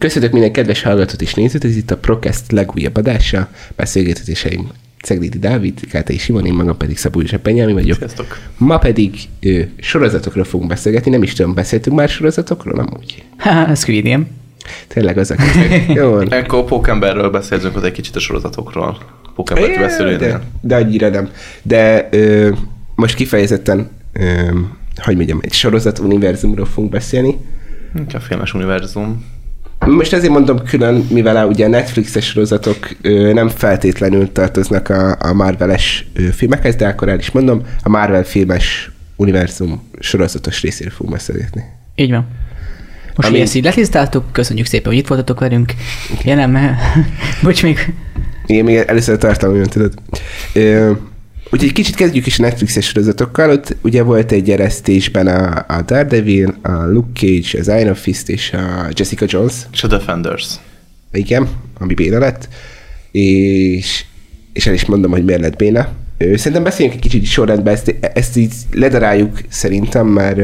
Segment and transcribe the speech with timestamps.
[0.00, 4.68] Köszönök minden kedves hallgatót és nézőt, ez itt a Procast legújabb adása, beszélgetéseim
[5.02, 7.96] Ceglidi Dávid, Kátai Simon, én magam pedig Szabó József Penyámi vagyok.
[7.96, 8.38] Sziasztok.
[8.58, 13.24] Ma pedig ö, sorozatokról fogunk beszélgetni, nem is tudom, beszéltünk már sorozatokról, nem úgy.
[13.38, 14.24] Ha, Squid Game.
[14.86, 15.34] Tényleg az a.
[15.94, 16.32] Jó van.
[16.32, 18.98] Ekkor Pókemberről beszélzünk ott egy kicsit a sorozatokról.
[19.34, 20.42] Pókembert de, beszélőnél.
[20.60, 21.28] de annyira nem.
[21.62, 22.50] De ö,
[22.94, 24.22] most kifejezetten, ö,
[24.96, 27.36] hogy mondjam, egy sorozat univerzumról fogunk beszélni.
[27.96, 29.38] Inkább filmes univerzum.
[29.86, 35.16] Most ezért mondom külön, mivel a, ugye a Netflixes sorozatok ö, nem feltétlenül tartoznak a,
[35.20, 41.14] a Marvel-es filmekhez, de akkor el is mondom, a Marvel filmes univerzum sorozatos részéről fogunk
[41.14, 41.62] beszélgetni.
[41.94, 42.26] Így van.
[43.14, 45.72] Most, Ami- ezt így letisztáltuk, köszönjük szépen, hogy itt voltatok velünk.
[46.24, 46.76] Jelen, mert...
[47.42, 47.92] Bocs, még...
[48.46, 49.94] Igen, még először tartalmi tudod.
[50.52, 50.90] Ö,
[51.50, 53.50] úgyhogy kicsit kezdjük is a Netflixes sorozatokkal.
[53.50, 58.52] Ott ugye volt egy eresztésben a, a Daredevil, a Luke Cage, az Iron Fist és
[58.52, 59.54] a Jessica Jones.
[59.72, 60.54] És a Defenders.
[61.12, 62.48] Igen, ami béna lett.
[63.10, 64.04] És,
[64.52, 65.88] és el is mondom, hogy miért lett béna.
[66.34, 70.36] Szerintem beszéljünk egy kicsit sorrendben, ezt, ezt így ledaráljuk szerintem, mert,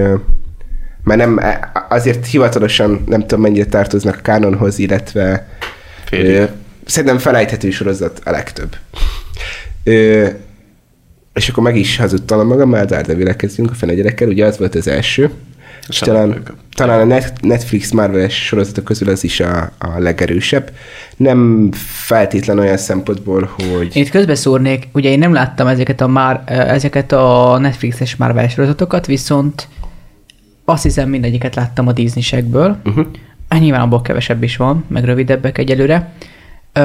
[1.04, 1.40] mert nem,
[1.88, 5.48] azért hivatalosan nem tudom mennyire tartoznak a kánonhoz, illetve
[6.04, 6.34] Félig.
[6.34, 6.44] ö,
[6.84, 8.76] szerintem felejthető sorozat a legtöbb.
[9.84, 10.28] Ö,
[11.36, 14.74] és akkor meg is hazudtalom magam, mert daredevil kezdjünk a fene gyerekkel, ugye az volt
[14.74, 15.30] az első.
[15.88, 16.42] És talán,
[16.74, 20.70] talán a Net- Netflix marvel sorozatok közül az is a, a legerősebb.
[21.16, 21.68] Nem
[22.06, 23.96] feltétlen olyan szempontból, hogy...
[23.96, 29.06] Én itt közbeszúrnék, ugye én nem láttam ezeket a, már, ezeket a Netflixes Marvel sorozatokat,
[29.06, 29.68] viszont
[30.64, 32.76] azt hiszem mindegyiket láttam a Disney-sekből.
[32.84, 33.06] Uh-huh.
[33.58, 36.12] Nyilván abból kevesebb is van, meg rövidebbek egyelőre.
[36.72, 36.80] Ö,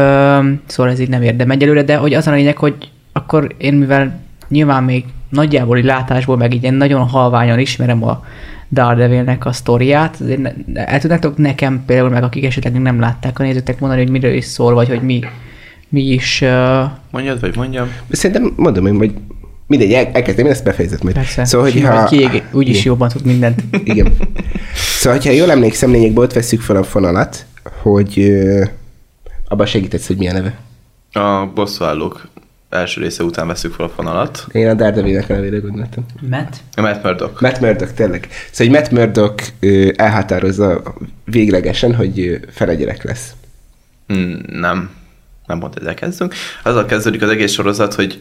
[0.66, 2.76] szóval ez így nem érdem egyelőre, de hogy az a lényeg, hogy
[3.12, 4.20] akkor én mivel
[4.52, 8.24] nyilván még nagyjából így látásból, meg így ilyen nagyon halványan ismerem a
[8.72, 13.44] Daredevilnek a sztoriát, azért el tudnátok nekem például, meg akik esetleg még nem látták a
[13.44, 15.20] nézőtek mondani, hogy miről is szól, vagy hogy mi,
[15.90, 16.42] mi is...
[16.42, 17.88] Uh, Mondjad, vagy mondjam.
[18.10, 19.14] Szerintem mondom én, hogy
[19.68, 21.16] mindegy, el, elkezdem, én ezt befejezett majd.
[21.16, 22.04] persze, Szóval, hogy ha...
[22.04, 22.92] kiég, úgyis Igen.
[22.92, 23.64] jobban tud mindent.
[23.84, 24.14] Igen.
[24.74, 27.46] Szóval, ha jól emlékszem, lényegben ott veszük fel a fonalat,
[27.82, 28.64] hogy ö,
[29.48, 30.58] abban segítetsz, hogy milyen neve.
[31.26, 32.28] A bosszúállók
[32.72, 34.46] első része után veszük fel a fonalat.
[34.52, 36.06] Én a Daredevilnek a nevére gondoltam.
[36.30, 36.54] Matt?
[36.76, 37.42] A Matt Murdock.
[37.42, 38.28] Matt Murdock, tényleg.
[38.52, 40.82] Szóval, hogy Matt Murdock ö, elhatározza
[41.26, 43.32] véglegesen, hogy ö, fele gyerek lesz.
[44.08, 44.90] Hmm, nem.
[45.46, 46.34] Nem pont ezzel kezdünk.
[46.64, 48.20] Azzal kezdődik az egész sorozat, hogy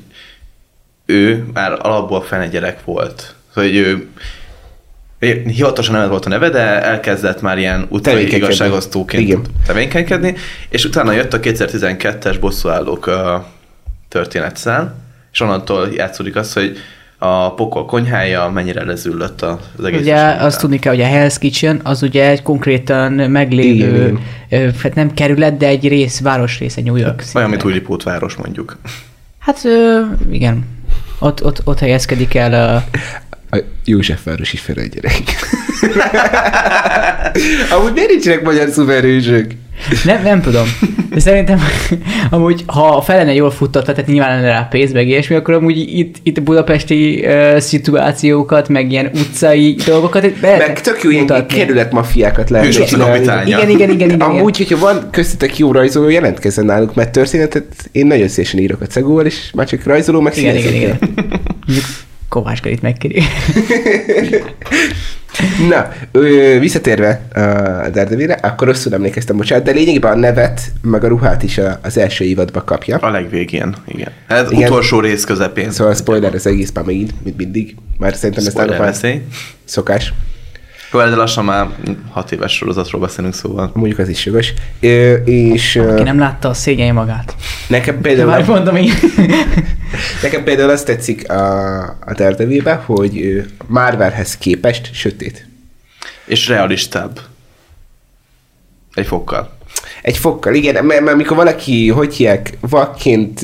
[1.07, 3.35] ő már alapból fene gyerek volt.
[3.55, 4.09] Szóval, hogy ő
[5.45, 10.35] hivatalosan nem ez volt a neve, de elkezdett már ilyen utcai igazságosztóként tevékenykedni,
[10.69, 13.15] és utána jött a 2012-es bosszúállók uh,
[14.11, 14.95] történetszál,
[15.33, 16.79] és onnantól játszódik az, hogy
[17.23, 21.81] a pokol konyhája mennyire lezüllött az egész Ugye azt tudni kell, hogy a Hell's Kitchen
[21.83, 24.19] az ugye egy konkrétan meglévő,
[24.83, 27.25] hát nem kerület, de egy rész, városrésze New York.
[27.35, 27.65] Olyan, mint.
[27.65, 28.77] Újlipót város mondjuk.
[29.39, 30.01] Hát ö,
[30.31, 30.65] igen,
[31.19, 32.85] ott, ott, ott helyezkedik el a...
[33.57, 35.23] A Józsefváros is fele gyerek.
[37.77, 39.55] Amúgy miért nincsenek magyar szuperhősök?
[40.05, 40.67] Nem, nem tudom.
[41.11, 41.61] De szerintem
[42.31, 46.17] amúgy, ha felene jól futtatva, tehát nyilván lenne rá pénz, meg ilyesmi, akkor amúgy itt,
[46.23, 52.51] itt a budapesti uh, szituációkat, meg ilyen utcai dolgokat be Meg tök jó ilyen kerületmafiákat
[52.51, 53.47] lehet csinálni.
[53.47, 54.21] Igen, igen, igen, igen.
[54.21, 58.87] Amúgy, hogyha van köztetek jó rajzoló, jelentkezzen náluk, mert történetet én nagyon szívesen írok a
[58.87, 60.99] cegóval, és már csak rajzoló, meg Igen, igen, igen.
[61.67, 61.87] Mondjuk
[62.29, 63.23] Kovács Gerit megkéri.
[65.69, 67.41] Na, ö, visszatérve a
[67.89, 72.25] Daredevilre, akkor rosszul emlékeztem, bocsánat, de lényegében a nevet, meg a ruhát is az első
[72.25, 72.97] évadba kapja.
[72.97, 74.11] A legvégén, igen.
[74.29, 74.69] Hát Igen.
[74.69, 75.71] utolsó rész közepén.
[75.71, 77.77] Szóval spoiler az egész már megint, mint mindig.
[77.99, 79.21] Már szerintem ez Spoiler náluk már
[79.65, 80.13] szokás.
[80.93, 81.67] Jó, de lassan már
[82.11, 83.71] hat éves sorozatról beszélünk, szóval.
[83.75, 84.53] Mondjuk az is jogos.
[84.81, 87.35] Ö, és Aki nem látta, az szégyelje magát.
[87.69, 88.93] nekem például, mondom én.
[90.23, 95.47] nekem például azt tetszik a, a Daredevilben, hogy Marvelhez képest sötét.
[96.25, 97.21] És realistább.
[98.95, 99.59] Egy fokkal.
[100.03, 103.41] Egy fokkal, igen, mert, mert amikor valaki, hogy hívják, vakként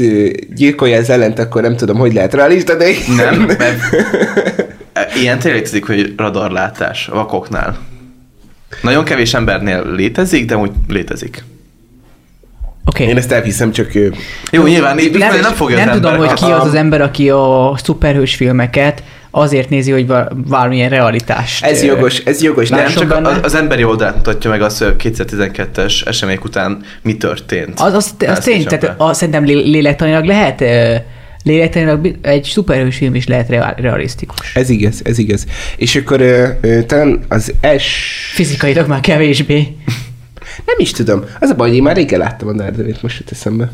[0.54, 2.87] gyilkolja az ellent, akkor nem tudom, hogy lehet realista, de...
[3.16, 3.81] Nem, mert
[5.14, 7.79] ilyen tényleg létezik, hogy radarlátás a vakoknál.
[8.82, 11.44] Nagyon kevés embernél létezik, de úgy létezik.
[12.85, 13.05] Oké.
[13.05, 13.94] Én ezt elhiszem, csak
[14.50, 16.29] Jó, nyilván itt nem, nem, fogja nem az tudom, ember.
[16.29, 21.64] hogy ki az az ember, aki a szuperhős filmeket azért nézi, hogy va- bármilyen realitást.
[21.64, 22.69] ez jogos, ez jogos.
[22.69, 23.29] Nem, csak benne.
[23.29, 27.81] az, az emberi oldalt mutatja meg azt, hogy a 2012-es események után mi történt.
[27.81, 30.61] Az, az, az tény, tehát a, szerintem lé- lélektanilag lehet,
[31.46, 34.54] lélektanilag egy szuperhős film is lehet real, realisztikus.
[34.54, 35.46] Ez igaz, ez igaz.
[35.76, 37.87] És akkor ö, ö, talán az es...
[38.34, 39.58] Fizikailag már kevésbé.
[40.66, 41.25] Nem is tudom.
[41.40, 43.72] Az a baj, hogy én már régen láttam a Daredevil-t, most jut eszembe.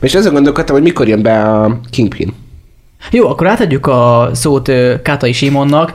[0.00, 2.32] És azon gondolkodtam, hogy mikor jön be a Kingpin.
[3.10, 4.70] Jó, akkor átadjuk a szót
[5.02, 5.92] Kátai Simonnak,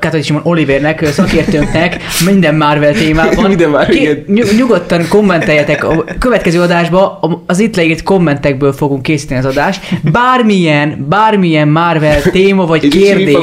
[0.00, 3.44] Kátai Simon Olivernek, szakértőnknek minden Marvel témában.
[3.48, 4.24] Minden igen.
[4.26, 5.84] ny- nyugodtan kommenteljetek.
[5.84, 9.80] A következő adásban az itt leírt kommentekből fogunk készíteni az adást.
[10.12, 13.36] Bármilyen, bármilyen Marvel téma vagy Simi kérdés.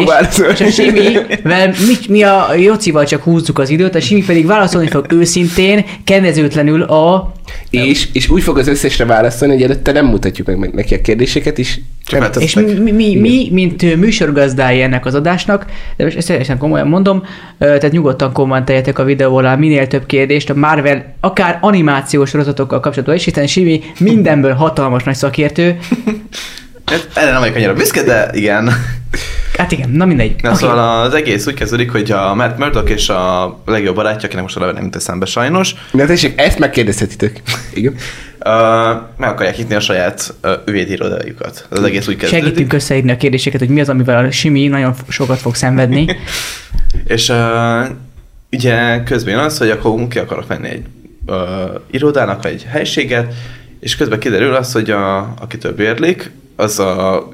[0.54, 4.88] És a Simivel, mi, mi a Jocival csak húzzuk az időt, a Simi pedig válaszolni
[4.88, 7.32] fog őszintén, kendezőtlenül a
[7.70, 11.02] És, és úgy fog az összesre válaszolni, hogy előtte nem mutatjuk meg, meg neki a
[11.02, 15.66] kérdéseket, és Csak nem, hát És mi, mi, mi, mi, mint műsorgazdái ennek az adásnak,
[15.98, 17.24] de most ezt teljesen komolyan mondom,
[17.58, 23.16] tehát nyugodtan kommenteljetek a videó alá minél több kérdést, a Marvel, akár animációs sorozatokkal kapcsolatban
[23.16, 25.78] is, hiszen Simi mindenből hatalmas nagy szakértő.
[26.90, 28.74] Hát, erre nem vagyok annyira büszke, de igen.
[29.58, 30.36] Hát igen, na mindegy.
[30.42, 30.58] Na, Oké.
[30.60, 34.56] szóval az egész úgy kezdődik, hogy a Matt Murdock és a legjobb barátja, akinek most
[34.56, 37.42] a neve nem jut eszembe sajnos, Na tessék, ezt megkérdezhetitek.
[37.74, 37.94] Igen.
[37.94, 38.52] uh,
[39.18, 41.68] meg akarják nyitni a saját uh, üvédirodájukat.
[41.70, 42.46] Az egész úgy kezdődik.
[42.46, 46.06] Segítünk összeírni a kérdéseket, hogy mi az, amivel a Simi nagyon sokat fog szenvedni.
[47.06, 47.88] És uh,
[48.52, 50.86] ugye közben az, hogy akkor ki akarok venni egy
[51.26, 51.36] uh,
[51.92, 53.34] irodának egy helységet,
[53.80, 57.28] és közben kiderül az, hogy a, akitől bérlik, az a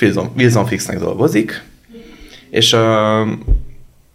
[0.00, 1.62] Wilson, Wilson Fixnek dolgozik,
[2.50, 3.28] és uh,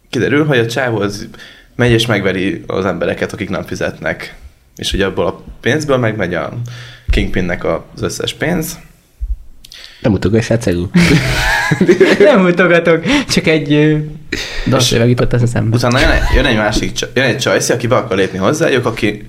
[0.09, 1.27] kiderül, hogy a csávó az
[1.75, 4.35] megy és megveri az embereket, akik nem fizetnek.
[4.75, 6.53] És ugye abból a pénzből megmegy a
[7.09, 8.79] Kingpinnek az összes pénz,
[10.01, 10.89] Nem mutogass hát cegú.
[12.19, 13.97] Nem mutogatok, csak egy
[14.67, 15.75] dalszöveg jutott ez eszembe.
[15.75, 19.25] Utána jön egy, jön egy másik, jön egy csajszi, aki be akar lépni hozzájuk, aki,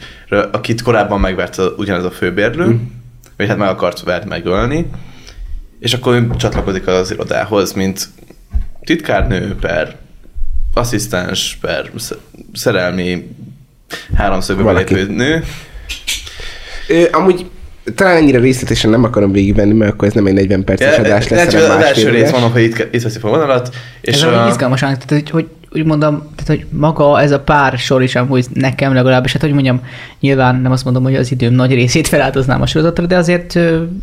[0.52, 2.76] akit korábban megvert a- ugyanaz a főbérlő, mm.
[3.36, 4.86] vagy hát meg akart verni megölni,
[5.78, 8.08] és akkor ő csatlakozik az irodához, mint
[8.84, 9.96] titkárnő per
[10.74, 12.18] asszisztens per sz-
[12.52, 13.28] szerelmi
[14.16, 15.44] háromszögbe belépő nő.
[16.88, 17.46] Ö, amúgy
[17.94, 21.52] talán ennyire részletesen nem akarom végigvenni, mert akkor ez nem egy 40 perces adás lesz,
[21.52, 24.46] Lehet, az első rész van, hogy itt, itt veszi fel a vonalat, és Ez a,
[24.48, 28.46] izgalmasan, tehát hogy, hogy úgy mondom, tehát hogy maga ez a pár sor is amúgy
[28.52, 29.80] nekem legalábbis, hát hogy mondjam,
[30.20, 33.58] nyilván nem azt mondom, hogy az időm nagy részét feláldoznám a sorozatra, de azért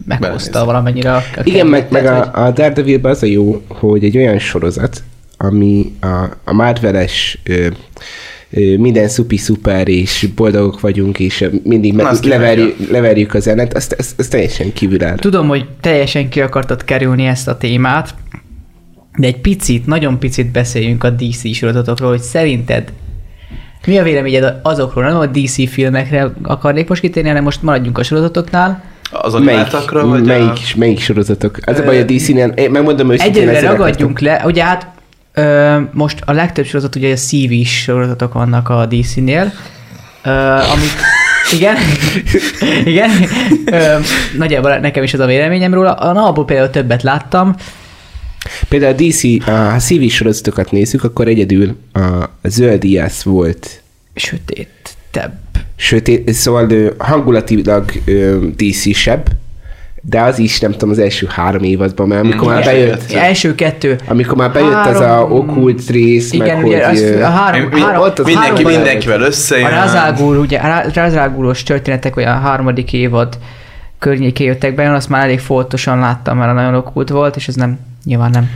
[0.07, 4.17] meghozta valamennyire a, a Igen, meg, meg a, a Daredevilben az a jó, hogy egy
[4.17, 5.03] olyan sorozat,
[5.37, 7.39] ami a, a Marveles
[8.77, 14.19] minden szupi szuper, és boldogok vagyunk, és mindig meg, leverjük, leverjük az ellet, azt, azt,
[14.19, 15.15] azt teljesen kívül áll.
[15.15, 18.15] Tudom, hogy teljesen ki akartad kerülni ezt a témát,
[19.17, 22.93] de egy picit, nagyon picit beszéljünk a DC sorozatokról, hogy szerinted
[23.87, 28.03] mi a véleményed azokról, nem a DC filmekre akarnék most kitérni, hanem most maradjunk a
[28.03, 28.83] sorozatoknál.
[29.11, 30.77] az Melyik, animáltakra, vagy melyik, a...
[30.77, 31.57] melyik sorozatok?
[31.65, 34.92] Az a baj, a DC-nél, én megmondom őszintén, Egyelőre ragadjunk le, ugye hát
[35.33, 39.53] ö, most a legtöbb sorozat ugye a CV sorozatok vannak a DC-nél,
[40.23, 40.91] ö, amik
[41.53, 41.77] igen,
[42.93, 43.11] igen,
[43.65, 43.99] ö,
[44.37, 45.93] nagyjából nekem is az a véleményem róla.
[45.93, 47.55] A napból például többet láttam,
[48.69, 53.81] Például a DC, ha CV sorozatokat nézzük, akkor egyedül a zöld IAS volt.
[54.15, 55.33] Sötétebb.
[55.75, 57.91] sötét, szóval hangulatilag
[58.55, 59.27] DC-sebb,
[60.05, 63.17] de az is nem tudom az első három évadban, mert amikor Mm, már bejött, kettő.
[63.19, 63.95] Első kettő.
[64.07, 66.95] amikor már bejött az a Három- okkult rész, Igen, meg ugye hogy...
[66.95, 69.69] az, ö, a három, Mi- három, ott az Mindenki háromban- mindenkivel A összejön.
[69.69, 73.37] Razágul, ugye a Razágulós történetek olyan a harmadik évad
[73.99, 77.55] környékén jöttek be, én azt már elég foltosan láttam, mert nagyon okult volt, és ez
[77.55, 78.49] nem, nyilván nem.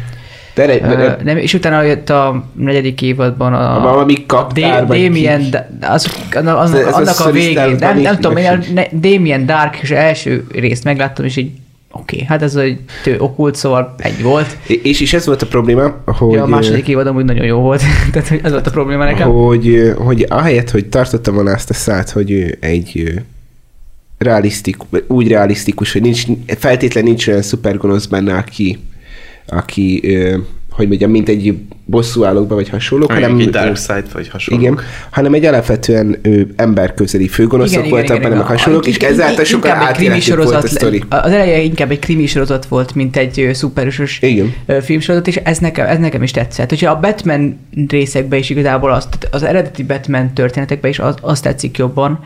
[0.66, 3.80] De, de, nem és utána jött a negyedik évadban a...
[3.80, 5.42] valami kaptár, D- Damien,
[5.82, 9.46] az, annak, Ez- ez a annak a végén, nem, nem is, tudom, én a Damien
[9.46, 11.52] Dark és első részt megláttam, és így
[11.92, 14.58] oké, okay, hát ez egy tő okult, szóval egy volt.
[14.68, 16.34] és, és ez volt a probléma, hogy...
[16.34, 19.30] Ja, a második évad amúgy nagyon jó volt, tehát ez volt a probléma nekem.
[19.30, 23.14] hogy, hogy ahelyett, hogy tartottam volna azt a szállt, hogy egy
[24.18, 28.80] realisztik, úgy realisztikus, hogy nincs, feltétlen nincs olyan szupergonosz benne, aki,
[29.48, 30.38] aki ö,
[30.77, 34.62] hogy mondjam, mint egy bosszúállókba vagy hasonlók, Hanem hanem egy Dark Side, vagy hasonló.
[34.62, 40.44] igen, hanem egy alapvetően ő, emberközeli főgonoszok voltak benne, meg hasonlók, és ezáltal sokkal átélhetőbb
[40.44, 41.04] volt a sztori.
[41.10, 43.56] Az eleje inkább egy krimi sorozat volt, mint egy
[44.20, 44.54] Igen.
[44.66, 46.70] ö, filmsorozat, és ez nekem, ez nekem is tetszett.
[46.70, 51.77] Hogyha a Batman részekben is igazából az, az eredeti Batman történetekben is az, az tetszik
[51.77, 52.20] jobban,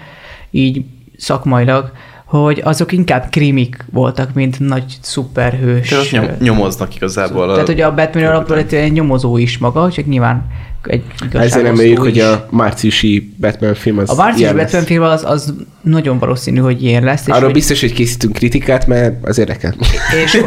[0.51, 0.83] így
[1.17, 1.91] szakmailag,
[2.39, 5.91] hogy azok inkább krimik voltak, mint nagy szuperhős.
[5.91, 7.51] És ott nyom, nyomoznak igazából.
[7.51, 10.47] Tehát, hogy a Batman alapvetően egy nyomozó is maga, csak nyilván
[10.83, 14.63] egy Ezért öljük, hogy a márciusi Batman film az A Március ilyen lesz.
[14.63, 17.21] Batman film az, az nagyon valószínű, hogy ilyen lesz.
[17.21, 19.75] És Arról hogy, biztos, hogy készítünk kritikát, mert az érdekel.
[20.23, 20.41] és,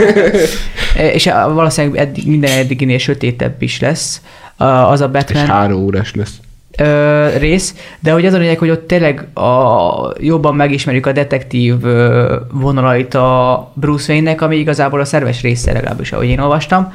[1.15, 4.21] és valószínűleg eddig, minden eddiginél sötétebb is lesz.
[4.57, 5.47] Az a És Batman.
[5.47, 6.33] három órás lesz.
[6.79, 11.85] Ö, rész, de hogy az a lényeg, hogy ott tényleg a, jobban megismerjük a detektív
[11.85, 16.93] ö, vonalait a Bruce Wayne-nek, ami igazából a szerves része legalábbis, ahogy én olvastam.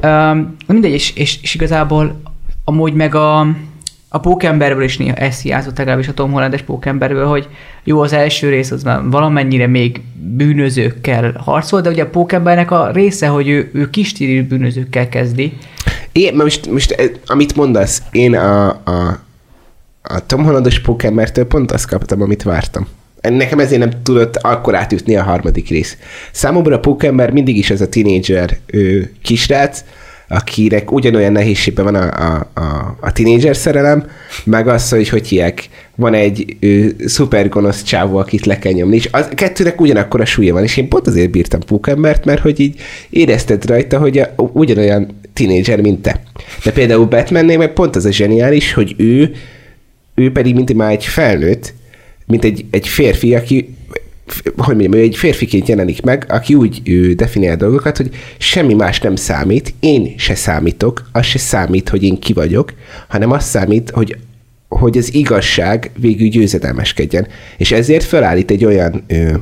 [0.00, 0.30] Ö,
[0.66, 2.20] mindegy, és, és, és igazából
[2.64, 3.46] amúgy meg a,
[4.08, 7.48] a pókemberből is néha ezt hiányzott, legalábbis a Tom Hollandes pókemberből, hogy
[7.84, 12.90] jó, az első rész az már valamennyire még bűnözőkkel harcol, de ugye a pókembernek a
[12.90, 15.52] része, hogy ő, ő kistíri bűnözőkkel kezdi.
[16.12, 19.20] Én, most, most eh, amit mondasz, én a, a,
[20.02, 22.86] a Tom Hollandos pókembertől pont azt kaptam, amit vártam.
[23.20, 25.96] Nekem ezért nem tudott akkor átütni a harmadik rész.
[26.32, 28.58] Számomra a pókember mindig is ez a tínédzser
[29.22, 29.84] kisrác,
[30.28, 34.06] akinek ugyanolyan nehézségben van a, a, a, a tínédzser szerelem,
[34.44, 38.96] meg az, hogy hogy hiek, van egy ő, szuper gonosz csávó, akit le kell nyomni,
[38.96, 42.60] és az kettőnek ugyanakkor a súlya van, és én pont azért bírtam Pókembert, mert hogy
[42.60, 46.22] így érezted rajta, hogy a, ugyanolyan tínédzser, mint te.
[46.64, 49.32] De például Batmannél meg pont az a zseniális, hogy ő,
[50.14, 51.74] ő pedig mint már egy felnőtt,
[52.26, 53.74] mint egy, egy férfi, aki
[54.56, 59.00] hogy mondjam, ő egy férfiként jelenik meg, aki úgy ő definiál dolgokat, hogy semmi más
[59.00, 62.72] nem számít, én se számítok, az se számít, hogy én ki vagyok,
[63.08, 64.16] hanem az számít, hogy
[64.68, 67.26] hogy az igazság végül győzedelmeskedjen.
[67.56, 69.34] És ezért felállít egy olyan, ö,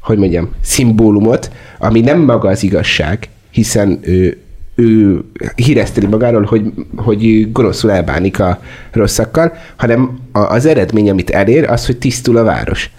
[0.00, 4.38] hogy mondjam, szimbólumot, ami nem maga az igazság, hiszen ő,
[4.74, 5.20] ő
[5.54, 8.60] híreszteli magáról, hogy, hogy gonoszul elbánik a
[8.92, 12.90] rosszakkal, hanem az eredmény, amit elér, az, hogy tisztul a város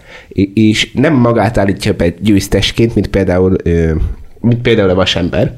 [0.54, 3.56] és nem magát állítja be győztesként, mint például,
[4.40, 5.54] mint például a vasember,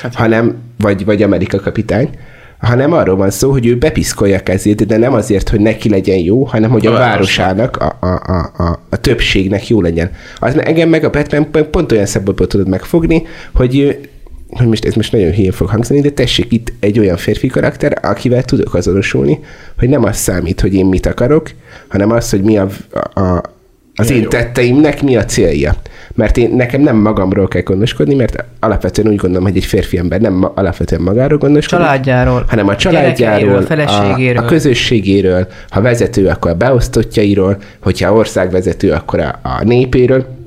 [0.00, 2.10] hát, hanem, vagy, vagy Amerika kapitány,
[2.58, 6.44] hanem arról van szó, hogy ő bepiszkolja kezét, de nem azért, hogy neki legyen jó,
[6.44, 10.10] hanem hogy a, a városának, a, a, a, a, a többségnek jó legyen.
[10.38, 13.98] Az engem meg a Batman pont olyan szempontból tudod megfogni, hogy
[14.50, 17.98] hogy most ez most nagyon hülyen fog hangzani, de tessék itt egy olyan férfi karakter,
[18.02, 19.38] akivel tudok azonosulni,
[19.78, 21.50] hogy nem az számít, hogy én mit akarok,
[21.88, 22.68] hanem az, hogy mi a,
[23.14, 23.42] a,
[23.94, 25.74] az én tetteimnek mi a célja.
[26.14, 30.20] Mert én, nekem nem magamról kell gondoskodni, mert alapvetően úgy gondolom, hogy egy férfi ember
[30.20, 31.84] nem alapvetően magáról gondoskodik.
[31.84, 32.44] Családjáról.
[32.48, 39.38] Hanem a családjáról, a, a közösségéről, ha vezető, akkor a beosztottjairól, hogyha országvezető, akkor a,
[39.42, 40.38] a népéről.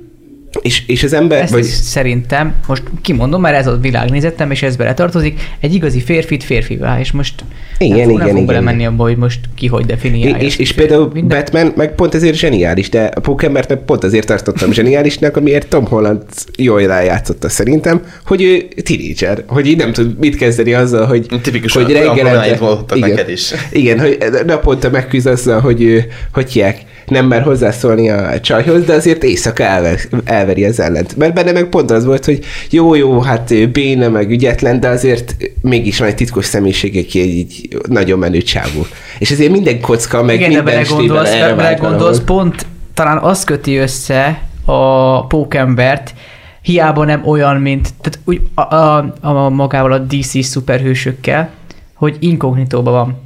[0.62, 1.42] És, és az ember...
[1.42, 1.64] Ezt vagy...
[1.64, 7.12] szerintem, most kimondom, mert ez a világnézetem, és ez beletartozik, egy igazi férfit férfivá, és
[7.12, 7.44] most
[7.78, 8.92] igen, nem, igen, nem igen, belemenni igen.
[8.92, 10.46] abba, hogy most ki hogy definiálja.
[10.46, 11.38] És, és például minden...
[11.38, 15.86] Batman meg pont ezért zseniális, de a Pokémon meg pont azért tartottam zseniálisnak, amiért Tom
[15.86, 16.24] Holland
[16.58, 21.74] jól rájátszotta szerintem, hogy ő tínédzser, hogy így nem tud mit kezdeni azzal, hogy, Tipikus
[21.74, 22.58] hogy reggelente...
[22.94, 23.52] Igen, neked is.
[23.72, 29.24] Igen, hogy naponta megküzd azzal, hogy, hogy hiák, nem mer hozzászólni a csajhoz, de azért
[29.24, 31.18] éjszaka elver, elveri az ellent.
[31.18, 35.36] Mert benne meg pont az volt, hogy jó, jó, hát béna, meg ügyetlen, de azért
[35.62, 38.86] mégis van egy titkos személyiség, aki egy nagyon menő csávó.
[39.20, 44.42] És ezért minden kocka, meg Igen, minden gondolsz, erre gondolsz, pont talán az köti össze
[44.66, 46.14] a pókembert,
[46.62, 51.50] hiába nem olyan, mint tehát úgy, a, a, a, magával a DC szuperhősökkel,
[51.94, 53.22] hogy inkognitóban van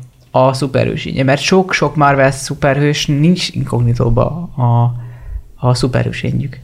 [0.45, 4.25] a szuperhősénye, mert sok-sok Marvel szuperhős nincs inkognitóba
[4.55, 4.93] a,
[5.67, 6.59] a szuperhősényük.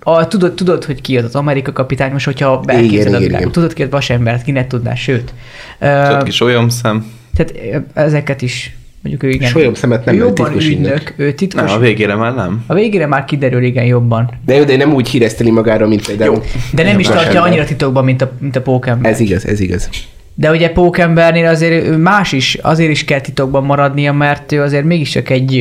[0.00, 3.72] A, tudod, tudod, hogy ki az az Amerika kapitány, most hogyha belképzeled a világot, tudod
[3.72, 5.34] ki az vasembert, ki ne tudná, sőt.
[5.78, 7.06] Tudod uh, ki solyom szem.
[7.34, 9.50] Tehát ezeket is mondjuk ő igen.
[9.50, 11.14] Solyom szemet nem ő jobban titkos ügynök.
[11.16, 11.62] Ő titkos.
[11.62, 12.64] Nem, a végére már nem.
[12.66, 14.30] A végére már kiderül igen jobban.
[14.44, 16.34] De jó, de nem úgy híreszteli magáról, mint például.
[16.34, 16.42] Jó.
[16.72, 19.12] De nem is tartja annyira titokban, mint a, mint a Pókember.
[19.12, 19.90] Ez igaz, ez igaz.
[20.34, 25.10] De ugye Pókembernél azért más is, azért is kell titokban maradnia, mert ő azért mégis
[25.10, 25.56] csak egy,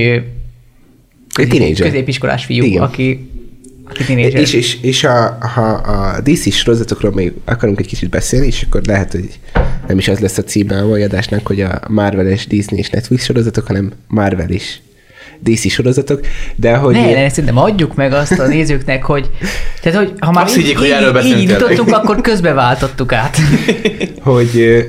[1.36, 2.82] egy középiskolás fiú, Igen.
[2.82, 3.30] aki,
[4.42, 8.82] És, és, és a, ha a DC sorozatokról még akarunk egy kicsit beszélni, és akkor
[8.86, 9.40] lehet, hogy
[9.88, 13.24] nem is az lesz a címe a mai adásnak, hogy a Marvel-es Disney és Netflix
[13.24, 14.82] sorozatok, hanem Marvel is
[15.44, 16.20] DC sorozatok,
[16.56, 16.94] de hogy...
[16.94, 19.30] Ne, ne, szerintem adjuk meg azt a nézőknek, hogy,
[19.82, 23.38] tehát, hogy ha már azt így, hogy erről így, így nyitottunk, akkor közbeváltottuk át.
[24.20, 24.84] hogy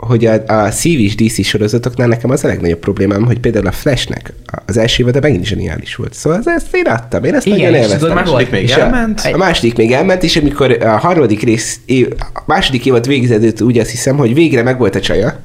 [0.00, 4.32] hogy a, a szívis DC sorozatoknál nekem az a legnagyobb problémám, hogy például a Flashnek
[4.66, 6.14] az első évad megint zseniális volt.
[6.14, 8.10] Szóval ezt én adtam, én ezt Igen, nagyon élveztem.
[8.10, 9.20] a második még elment?
[9.24, 11.80] A, a második még elment, és amikor a harmadik rész,
[12.18, 15.40] a második évad végződött, úgy azt hiszem, hogy végre megvolt a csaja,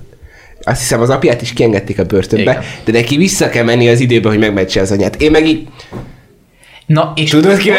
[0.66, 2.64] azt hiszem az apját is kiengedték a börtönbe, Igen.
[2.84, 5.22] de neki vissza kell menni az időbe, hogy megmentse az anyát.
[5.22, 5.68] Én meg így
[6.86, 7.70] Na, és Tudod, ki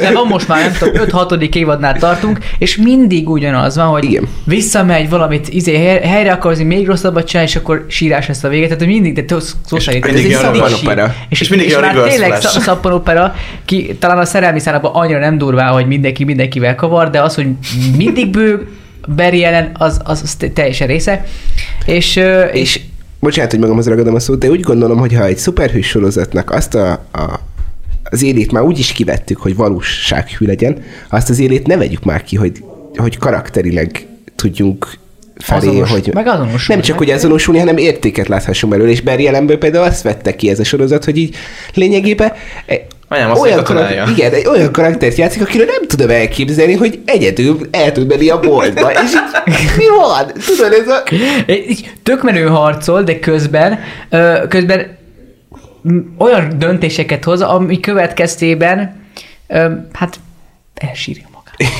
[0.00, 1.54] De van most már, nem tudom, 5-6.
[1.54, 4.28] évadnál tartunk, és mindig ugyanaz van, hogy Igen.
[4.44, 8.66] visszamegy valamit, izé, helyre akarni, még rosszabbat csinálni, és akkor sírás lesz a vége.
[8.66, 9.34] Tehát mindig, de
[9.66, 10.06] szó szerint.
[10.06, 10.36] Ez egy
[10.82, 11.14] opera.
[11.28, 12.38] És, és, mindig és már tényleg
[12.82, 17.34] opera, ki talán a szerelmi szálában annyira nem durvá, hogy mindenki mindenkivel kavar, de az,
[17.34, 17.46] hogy
[17.96, 18.66] mindig bőg,
[19.16, 21.24] Barry ellen, az, az, az teljesen része.
[21.86, 22.20] És,
[22.52, 22.80] és,
[23.20, 26.74] bocsánat, hogy magamhoz ragadom a szót, de úgy gondolom, hogy ha egy szuperhős sorozatnak azt
[26.74, 27.40] a, a
[28.10, 32.22] az élét már úgy is kivettük, hogy valósághű legyen, azt az élét ne vegyük már
[32.22, 32.64] ki, hogy,
[32.96, 34.06] hogy karakterileg
[34.36, 34.98] tudjunk
[35.38, 36.64] felé, Azonos- hogy meg azonosulni.
[36.68, 40.50] nem csak hogy azonosulni, hanem értéket láthassunk belőle, és Barry Allenből például azt vette ki
[40.50, 41.36] ez a sorozat, hogy így
[41.74, 42.32] lényegében
[43.14, 47.58] Anyám, azt olyan, karakter, igen, egy olyan karaktert játszik, akiről nem tudom elképzelni, hogy egyedül
[47.70, 49.10] el tud menni a boltba, és
[49.46, 50.32] így mi van?
[50.46, 51.02] Tudod, ez a...
[51.52, 53.78] Így tök menő harcol, de közben,
[54.10, 54.96] ö, közben
[56.18, 58.96] olyan döntéseket hoz, ami következtében
[59.48, 60.16] ö, hát
[60.74, 61.72] elsírja magát.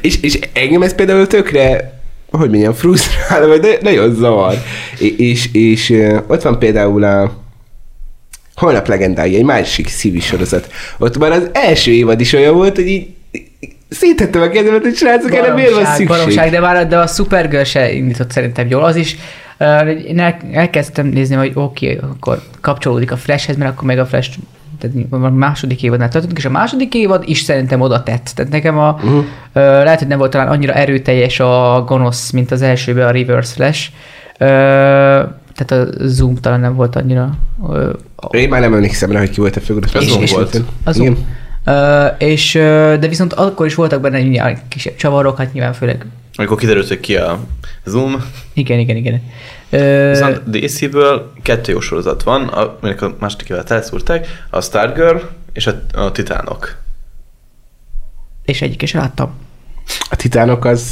[0.00, 1.94] és, és engem ez például tökre
[2.30, 4.54] hogy mondjam, frusztrál, vagy de- nagyon zavar.
[4.98, 5.94] És, és, és
[6.26, 7.44] ott van például a
[8.56, 10.70] Holnap legendái, egy másik szívi sorozat.
[10.98, 13.08] Ott már az első évad is olyan volt, hogy így
[13.88, 16.06] szétettem a kezemet, hogy srácok, erre miért van szükség?
[16.06, 18.84] baromság, de már de a Supergirl se indított szerintem jól.
[18.84, 19.16] Az is,
[19.58, 23.98] uh, én el, elkezdtem nézni, hogy oké, okay, akkor kapcsolódik a Flashhez, mert akkor meg
[23.98, 24.30] a Flash
[24.78, 28.30] tehát második évadnál tartottunk, és a második évad is szerintem oda tett.
[28.34, 29.16] Tehát nekem a, uh-huh.
[29.18, 33.54] uh, lehet, hogy nem volt talán annyira erőteljes a gonosz, mint az elsőben a Reverse
[33.54, 33.90] Flash.
[34.40, 37.90] Uh, tehát a Zoom talán nem volt annyira uh,
[38.30, 39.94] Én már nem emlékszem rá, hogy ki volt a főgonosz.
[39.94, 40.62] És- Zoom és- volt.
[40.84, 41.16] az Igen.
[41.66, 42.60] Uh, és, uh,
[42.94, 47.00] de viszont akkor is voltak benne nyilván kisebb csavarok, hát nyilván főleg Amikor kiderült, hogy
[47.00, 47.38] ki a
[47.84, 49.22] Zoom, igen, igen, igen.
[49.70, 55.16] Uh, viszont DC-ből kettő jó sorozat van, a- aminek a második évet elszúrták, a Stargirl
[55.52, 56.76] és a, a Titánok.
[58.44, 59.30] és egyik is láttam.
[60.10, 60.90] A titánok az...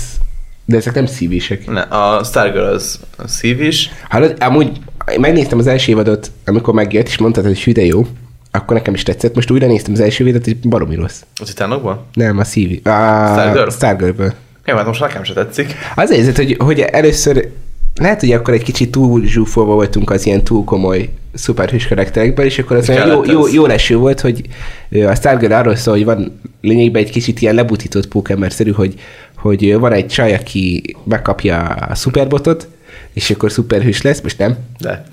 [0.64, 1.66] De ezek nem szívések.
[1.66, 4.70] Ne, a Stargirl az, az szív is, Hallod, amúgy
[5.20, 8.06] megnéztem az első évadot, amikor megjött, és mondtad, hogy hű, de jó.
[8.50, 9.34] Akkor nekem is tetszett.
[9.34, 11.20] Most újra néztem az első évadot, és baromi rossz.
[11.40, 12.06] a Titánokból.
[12.12, 12.80] Nem, a szívi.
[12.84, 12.90] A
[13.32, 13.68] Stargirl?
[13.68, 14.32] Stargirl-ből.
[14.64, 15.74] Jó, hát most nekem se tetszik.
[15.94, 17.48] Az helyzet, hogy, hogy először
[18.00, 22.58] lehet, hogy akkor egy kicsit túl zsúfolva voltunk az ilyen túl komoly szuperhős karakterekben, és
[22.58, 24.42] akkor az olyan jó, jó, jó leső volt, hogy
[25.06, 28.94] a Stargirl arról szól, hogy van lényegében egy kicsit ilyen lebutított pókemberszerű, hogy,
[29.36, 32.68] hogy van egy csaj, aki megkapja a szuperbotot,
[33.14, 35.04] és akkor szuperhős lesz, most nem, De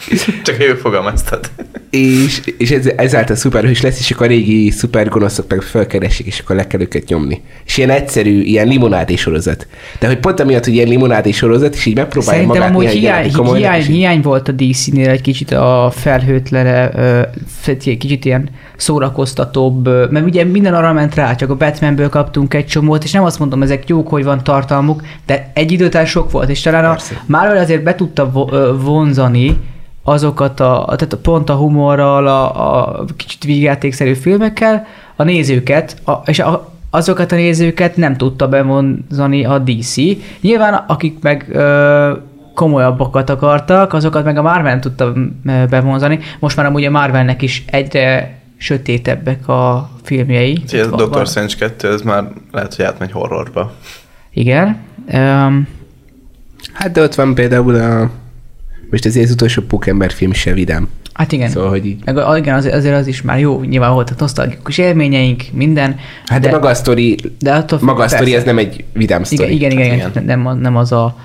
[0.43, 1.49] csak ő fogalmaztad.
[1.89, 6.55] és, és ez, ezáltal szuperhős lesz, és akkor a régi szupergonoszok meg felkeresik, és akkor
[6.55, 7.41] le kell őket nyomni.
[7.65, 9.67] És ilyen egyszerű, ilyen limonádé sorozat.
[9.99, 13.31] De hogy pont amiatt, hogy ilyen limonádé sorozat, és így megpróbálja Szerintem magát amúgy hiány,
[13.55, 17.21] hiány, így- hiány volt a DC-nél egy kicsit a felhőtlene, ö,
[17.61, 18.49] fe- egy kicsit ilyen
[18.81, 23.23] szórakoztatóbb, mert ugye minden arra ment rá, csak a Batmanből kaptunk egy csomót, és nem
[23.23, 26.85] azt mondom, ezek jók, hogy van tartalmuk, de egy idő után sok volt, és talán
[26.85, 27.23] a Persze.
[27.25, 28.31] Marvel azért be tudta
[28.83, 29.59] vonzani
[30.03, 36.11] azokat a, tehát a pont a humorral, a, a kicsit vígjátékszerű filmekkel, a nézőket, a,
[36.25, 39.95] és a, azokat a nézőket nem tudta bevonzani a DC.
[40.41, 42.11] Nyilván akik meg ö,
[42.55, 45.13] komolyabbakat akartak, azokat meg a Marvel nem tudta
[45.69, 46.19] bevonzani.
[46.39, 50.63] Most már amúgy a Marvelnek is egyre sötétebbek a filmjei.
[50.71, 53.73] Ez a van- Strange 2, ez már lehet, hogy átmegy horrorba.
[54.33, 54.77] Igen.
[55.13, 55.67] Um,
[56.73, 58.09] Hát de ott van például a...
[58.89, 60.87] Most azért az utolsó Pókember film se vidám.
[61.13, 61.49] hát igen.
[61.49, 62.01] Szóval, hogy így...
[62.05, 65.95] Meg a- igen, azért, azért az is már jó, nyilván voltak nosztalgikus élményeink, minden.
[66.25, 69.23] Hát de, de maga a sztori, de attól maga a sztori, ez nem egy vidám
[69.23, 69.53] sztori.
[69.53, 70.09] igen, igen, Hát igen.
[70.09, 70.23] igen.
[70.25, 71.15] Nem, az- nem az a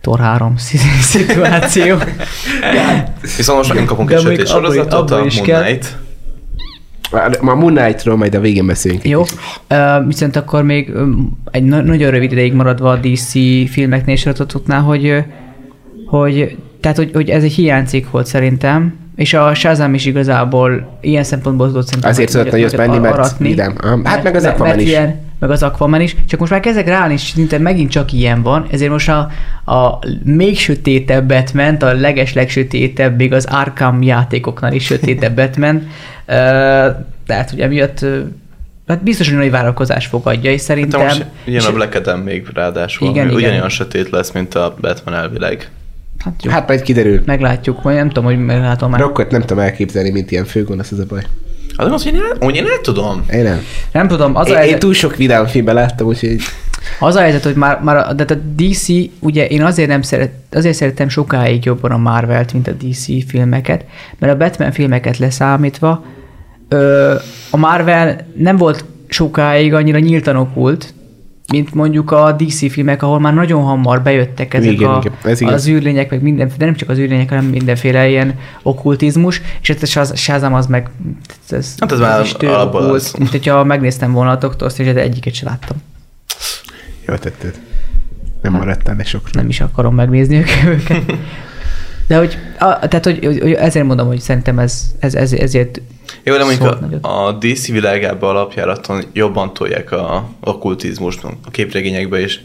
[0.00, 0.54] Tor 3
[1.10, 1.96] szituáció.
[3.36, 5.28] Viszont most megint kapunk egy sötét sorozatot, a Moon.
[5.28, 5.96] Knight.
[7.40, 9.04] Ma Moon Knight-ról majd a végén beszélünk.
[9.08, 10.92] Jó, uh, viszont akkor még
[11.50, 13.30] egy na- nagyon rövid ideig maradva a DC
[13.70, 14.28] filmeknél és
[14.84, 15.24] hogy,
[16.06, 21.24] hogy, tehát, hogy, hogy ez egy hiánycikk volt szerintem, és a Shazam is igazából ilyen
[21.24, 23.60] szempontból tudott szerintem Azért tudott nagyot- menni, mert aratni.
[23.60, 24.88] Ah, hát meg az Mert- Aquaman mert is.
[24.88, 28.42] Ilyen, meg az Aquaman is, csak most már kezdek ráállni, és szinte megint csak ilyen
[28.42, 29.18] van, ezért most a,
[29.72, 35.86] a még sötétebbet ment, a leges legsötétebb, még az Arkham játékoknál is sötétebbet ment, Ö,
[37.26, 38.20] tehát ugye emiatt ö,
[38.86, 41.00] hát biztos, hogy nagy várakozás fogadja, és De szerintem...
[41.00, 43.38] most ilyen a Black Adam még ráadásul, Igen, igen, igen.
[43.40, 45.70] ugyanolyan sötét lesz, mint a Batman elvileg.
[46.24, 47.22] hát jó, Hát majd kiderül.
[47.26, 49.00] meglátjuk, vagy nem tudom, hogy meglátom már.
[49.00, 51.22] Rockot nem tudom elképzelni, mint ilyen főgonosz, ez a baj.
[51.76, 53.24] Az az, hogy én el, úgy én el tudom.
[53.32, 53.60] Én nem.
[53.92, 56.36] Nem tudom, az Én, a én túl sok vidám filmben láttam, úgyhogy
[57.00, 58.86] Az a helyzet, hogy már, már a, de a DC,
[59.18, 63.84] ugye én azért nem szeret, azért szerettem sokáig jobban a Marvelt, mint a DC filmeket,
[64.18, 66.04] mert a Batman filmeket leszámítva,
[66.68, 67.14] ö,
[67.50, 70.94] a Marvel nem volt sokáig annyira nyíltan okult,
[71.52, 75.40] mint mondjuk a DC filmek, ahol már nagyon hamar bejöttek ezek Igen, a, igen, ez
[75.40, 75.54] igaz.
[75.54, 79.96] az űrlények, meg minden, de nem csak az űrlények, hanem mindenféle ilyen okkultizmus, és ez
[79.96, 80.90] a Shazam az meg
[81.50, 83.12] ez, Hát ez már is tő alapból okkult, az.
[83.18, 85.76] mint hogyha megnéztem volna a Doctor Strange, de egyiket sem láttam.
[87.08, 87.54] Jól tetted.
[88.42, 89.30] Nem maradtál le sokra.
[89.40, 91.02] nem is akarom megnézni ők- őket.
[92.06, 95.80] De hogy, a, tehát, hogy, hogy ezért mondom, hogy szerintem ez, ez, ez ezért
[96.22, 102.40] Jó, de mondjuk a, a DC világában alapjáraton jobban tolják a okkultizmust a képregényekbe is.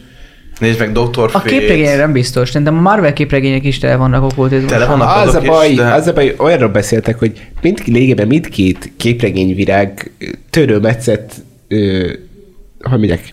[0.58, 1.30] Nézd meg Dr.
[1.32, 4.78] A képregények nem biztos, de a Marvel képregények is tele vannak okkultizmussal.
[4.78, 5.08] Tele vannak.
[5.16, 8.92] Az a, azok is, baj, de- az a baj, olyanról beszéltek, hogy mind, lényegében mindkét
[8.96, 10.10] képregényvirág
[10.50, 11.32] törőmetszett,
[11.68, 12.12] ö,
[12.80, 13.32] hogy mondják,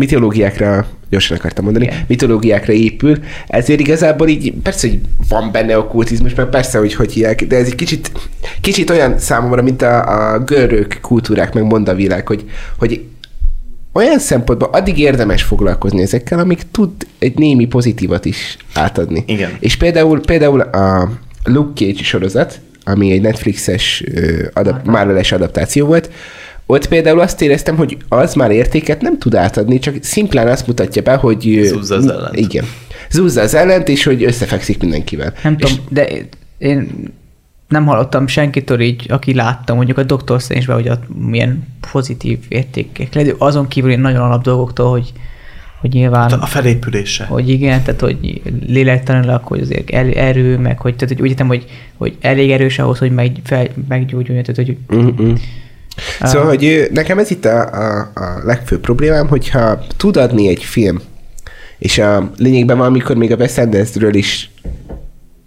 [0.00, 2.04] mitológiákra, gyorsan akartam mondani, Igen.
[2.06, 7.46] mitológiákra épül, ezért igazából így persze, hogy van benne okkultizmus, meg persze, hogy hogy hívják,
[7.46, 8.12] de ez egy kicsit,
[8.60, 12.44] kicsit olyan számomra, mint a, a görög kultúrák, meg mondavilág, hogy,
[12.78, 13.04] hogy
[13.92, 19.24] olyan szempontból addig érdemes foglalkozni ezekkel, amíg tud egy némi pozitívat is átadni.
[19.26, 19.50] Igen.
[19.60, 21.10] És például, például a
[21.44, 24.04] Luke Cage sorozat, ami egy Netflixes
[24.52, 26.10] adap- Marvel-es adaptáció volt,
[26.70, 31.02] ott például azt éreztem, hogy az már értéket nem tud átadni, csak szimplán azt mutatja
[31.02, 31.60] be, hogy...
[31.62, 32.36] Zúzza az ellent.
[32.36, 32.64] Igen.
[33.10, 35.32] Zúzza az ellent, és hogy összefekszik mindenkivel.
[35.42, 36.08] Nem és tudom, de
[36.58, 36.88] én
[37.68, 43.14] nem hallottam senkitől így, aki látta mondjuk a Doctor Strange-ben, hogy ott milyen pozitív értékek
[43.14, 43.34] lehet.
[43.38, 45.12] Azon kívül én nagyon alap dolgoktól, hogy,
[45.80, 47.24] hogy nyilván, A felépülése.
[47.24, 51.46] hogy igen, tehát hogy lélektanilag, hogy azért el, erő, meg hogy, tehát, hogy úgy hittem,
[51.46, 51.64] hogy,
[51.96, 55.34] hogy elég erős ahhoz, hogy meg, fel, meggyógyuljon, tehát hogy Mm-mm.
[56.22, 61.00] Szóval, hogy nekem ez itt a, a, a legfőbb problémám, hogyha tud adni egy film,
[61.78, 64.50] és a lényegben valamikor még a Wes Andersről is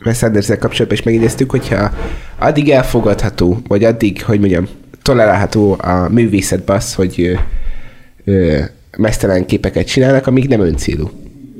[0.05, 1.91] Wes anderson kapcsolatban is megidéztük, hogyha
[2.37, 4.67] addig elfogadható, vagy addig, hogy mondjam,
[5.01, 8.59] tolerálható a művészetben az, hogy ö, ö,
[8.97, 11.11] mesztelen képeket csinálnak, amíg nem öncélú.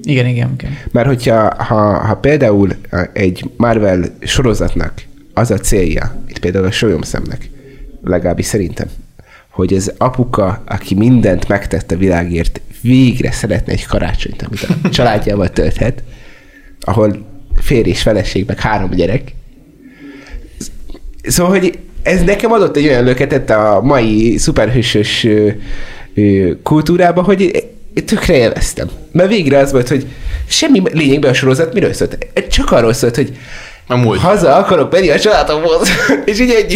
[0.04, 0.78] igen, igen, igen.
[0.92, 2.70] Mert hogyha ha, ha például
[3.14, 4.94] egy Marvel sorozatnak
[5.34, 7.50] az a célja, itt például a Solyomszemnek,
[8.04, 8.88] legalábbis szerintem,
[9.50, 15.50] hogy az apuka, aki mindent megtett a világért, végre szeretne egy karácsonyt, amit a családjával
[15.50, 16.04] tölthet,
[16.80, 19.34] ahol férj és feleség, meg három gyerek.
[21.24, 25.28] Szóval, hogy ez nekem adott egy olyan löketet a mai szuperhősös
[26.64, 27.70] kultúrába, hogy
[28.06, 28.88] tökre élveztem.
[29.12, 30.06] Mert végre az volt, hogy
[30.48, 32.28] semmi lényegben a sorozat miről szólt?
[32.50, 33.38] Csak arról szólt, hogy
[33.88, 34.20] A múlt.
[34.20, 35.90] haza akarok menni a családomhoz,
[36.26, 36.74] és így ennyi.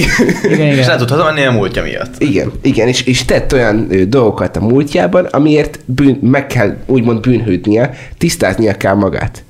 [0.53, 0.87] Igen, És igen.
[0.87, 2.13] nem tud hazamenni a múltja miatt.
[2.21, 7.19] Igen, igen, és, és tett olyan ö, dolgokat a múltjában, amiért bűn, meg kell úgymond
[7.19, 9.43] bűnhődnie, tisztáznia kell magát.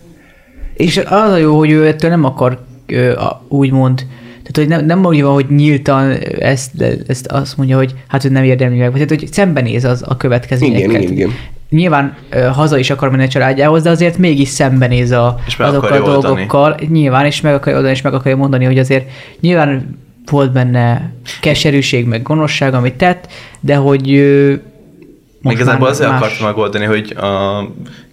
[0.74, 4.86] És az a jó, hogy ő ettől nem akar ö, a- úgymond, tehát hogy nem,
[4.86, 6.72] nem mondja, hogy nyíltan ezt,
[7.08, 10.17] ezt azt mondja, hogy hát, hogy nem érdemli meg, vagy tehát, hogy szembenéz az a
[10.17, 10.89] következményekkel.
[10.89, 11.32] Igen, igen, igen.
[11.70, 15.78] Nyilván ö, haza is akar menni a családjához, de azért mégis szembenéz a, azokkal a
[15.78, 16.22] akarja oldani.
[16.22, 16.76] dolgokkal.
[16.90, 20.00] Nyilván, és meg akarja oldani, és meg akarja mondani, hogy azért nyilván
[20.32, 23.28] volt benne keserűség, meg gonoszság, amit tett,
[23.60, 24.54] de hogy ö,
[25.48, 27.62] most igazából azért más- akartam megoldani, hogy a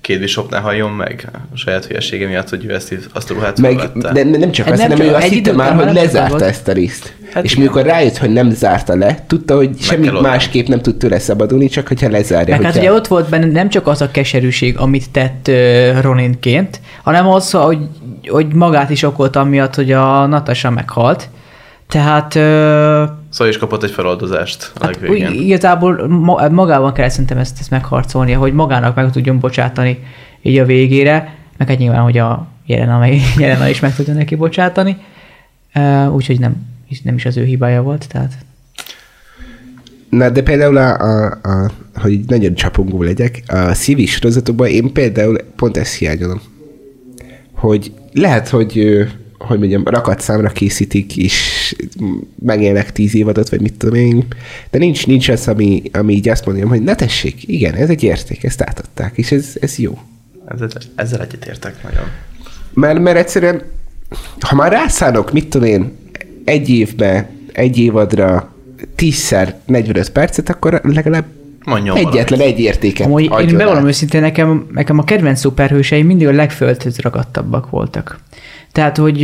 [0.01, 3.61] két bishop ne halljon meg a saját hülyesége miatt, hogy ő ezt, azt a ruhát
[3.61, 6.69] Meg, de nem csak Hát azt, nem hanem ő azt hitte már, hogy lezárta ezt
[6.69, 7.15] a részt.
[7.33, 7.65] Hát és igen.
[7.65, 11.89] mikor rájött, hogy nem zárta le, tudta, hogy semmi másképp nem tud tőle szabadulni, csak
[11.89, 12.57] hogyha lezárja.
[12.57, 16.81] Meg hát ugye ott volt benne nem csak az a keserűség, amit tett uh, Roninként,
[17.03, 17.79] hanem az, hogy,
[18.29, 21.29] hogy magát is okolta amiatt, hogy a Natasha meghalt.
[21.89, 22.43] Tehát uh,
[23.35, 25.43] Szóval is kapott egy feloldozást a hát úgy, legvégén.
[25.43, 29.99] igazából ma, magában kell szerintem ezt, ezt megharcolnia, hogy magának meg tudjon bocsátani
[30.43, 33.07] így a végére, meg hát nyilván, hogy a Jelena,
[33.39, 34.97] Jelena is meg tudja neki bocsátani.
[36.13, 38.33] Úgyhogy nem, is- nem is az ő hibája volt, tehát
[40.09, 45.37] Na, de például, a, a, a, hogy nagyon csapongó legyek, a szívi sorozatokban én például
[45.57, 46.41] pont ezt hiányolom.
[47.53, 49.05] Hogy lehet, hogy
[49.39, 51.17] hogy mondjam, rakat számra készítik,
[51.77, 51.87] és
[52.39, 54.27] megélnek tíz évadot, vagy mit tudom én,
[54.71, 58.03] de nincs, nincs az, ami, ami így azt mondjam, hogy na tessék, igen, ez egy
[58.03, 59.99] érték, ezt átadták, és ez, ez jó.
[60.47, 62.05] Ezzel, ezzel egyetértek nagyon.
[62.73, 63.63] Mert, mert egyszerűen,
[64.41, 65.93] ha már rászánok, mit tudom én,
[66.45, 68.55] egy évbe, egy évadra,
[68.95, 71.25] tízszer 45 percet, akkor legalább
[71.65, 76.33] Mondjon egyetlen egy értéket Amúgy én bevallom őszintén, nekem, nekem a kedvenc szuperhőseim mindig a
[76.33, 78.19] legföldhöz ragadtabbak voltak.
[78.73, 79.23] Tehát, hogy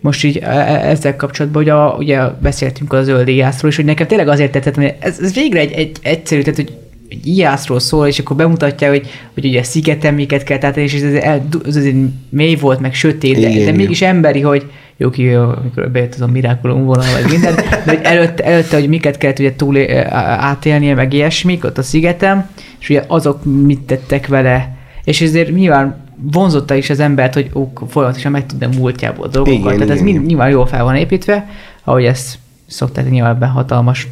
[0.00, 3.84] most így e- e- ezzel kapcsolatban, hogy a, ugye beszéltünk az zöld íjászról, és hogy
[3.84, 6.72] nekem tényleg azért tetszett, hogy ez, ez végre egy, egy egyszerű, tehát hogy
[7.08, 11.12] egy íjászról szól, és akkor bemutatja, hogy, hogy ugye szigeten miket kell tehát és ez,
[11.12, 11.96] el- ez azért
[12.28, 13.74] mély volt, meg sötét, de, Igen, de igen.
[13.74, 18.00] mégis emberi, hogy jó ki, amikor bejött az a Miraculum vonal, meg minden, de hogy
[18.02, 19.78] előtte, előtte hogy miket kellett ugye túl
[20.10, 22.48] átélnie, meg ilyesmik ott a szigetem,
[22.80, 27.72] és ugye azok mit tettek vele, és ezért nyilván vonzotta is az embert, hogy ó,
[27.88, 31.48] folyamatosan meg tudna múltjából dolgokat, Igen, tehát ez mind, nyilván jól fel van építve,
[31.84, 34.08] ahogy ezt szokták, nyilván ebben hatalmas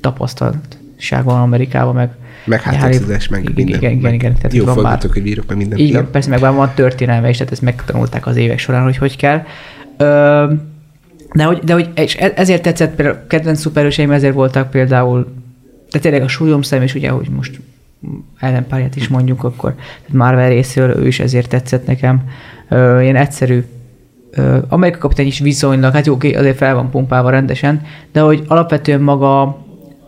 [0.00, 2.10] tapasztaltság van Amerikában, meg
[2.44, 3.76] Meg háttérszedés, meg igen, minden.
[3.78, 4.34] Igen, igen, igen.
[4.34, 5.78] Tehát Jó van már- forgatókönyvírok, meg minden.
[5.78, 9.16] Igen, persze, meg már van történelme is, tehát ezt megtanulták az évek során, hogy hogy
[9.16, 9.42] kell.
[9.96, 10.52] Ö,
[11.34, 15.32] de hogy, de hogy és e- ezért tetszett, például kedvenc szuperhőseim ezért voltak például,
[15.90, 17.60] de tényleg a súlyomszem, és ugye, hogy most
[18.38, 22.22] ellenpárját is mondjuk, akkor tehát Marvel részéről ő is ezért tetszett nekem.
[22.68, 23.64] Ö, ilyen egyszerű
[24.30, 29.00] ö, Amerika kapitány is viszonylag, hát jó, azért fel van pumpálva rendesen, de hogy alapvetően
[29.00, 29.58] maga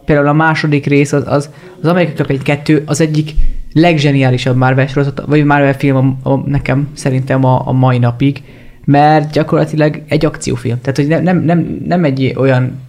[0.04, 1.50] például a második rész, az, az,
[1.82, 3.30] az Amerika kapitány 2 az egyik
[3.72, 8.42] leggeniálisabb Marvel sorozat, vagy Marvel film a, a, nekem szerintem a, a mai napig,
[8.84, 10.80] mert gyakorlatilag egy akciófilm.
[10.80, 12.80] Tehát, hogy nem, nem, nem, nem egy olyan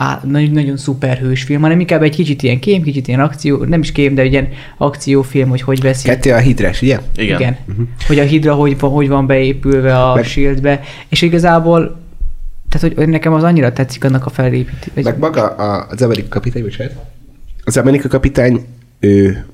[0.00, 3.80] á, nagyon, nagyon szuperhős film, hanem inkább egy kicsit ilyen kém, kicsit ilyen akció, nem
[3.80, 6.08] is kém, de egy ilyen akciófilm, hogy hogy veszi.
[6.08, 7.00] Kettő a hidrás, ugye?
[7.16, 7.40] Igen.
[7.40, 7.56] Igen.
[7.68, 7.86] Uh-huh.
[8.06, 11.98] Hogy a hidra hogy van, hogy van beépülve a Meg- shieldbe, és igazából
[12.68, 15.04] tehát, hogy- nekem az annyira tetszik annak a felépítés.
[15.04, 16.92] Meg maga a, az Amerika kapitány, bocsánat.
[17.64, 18.66] Az Amerika kapitány
[19.00, 19.44] ő,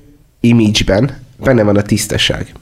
[0.40, 1.10] image-ben
[1.44, 2.52] benne van a tisztaság.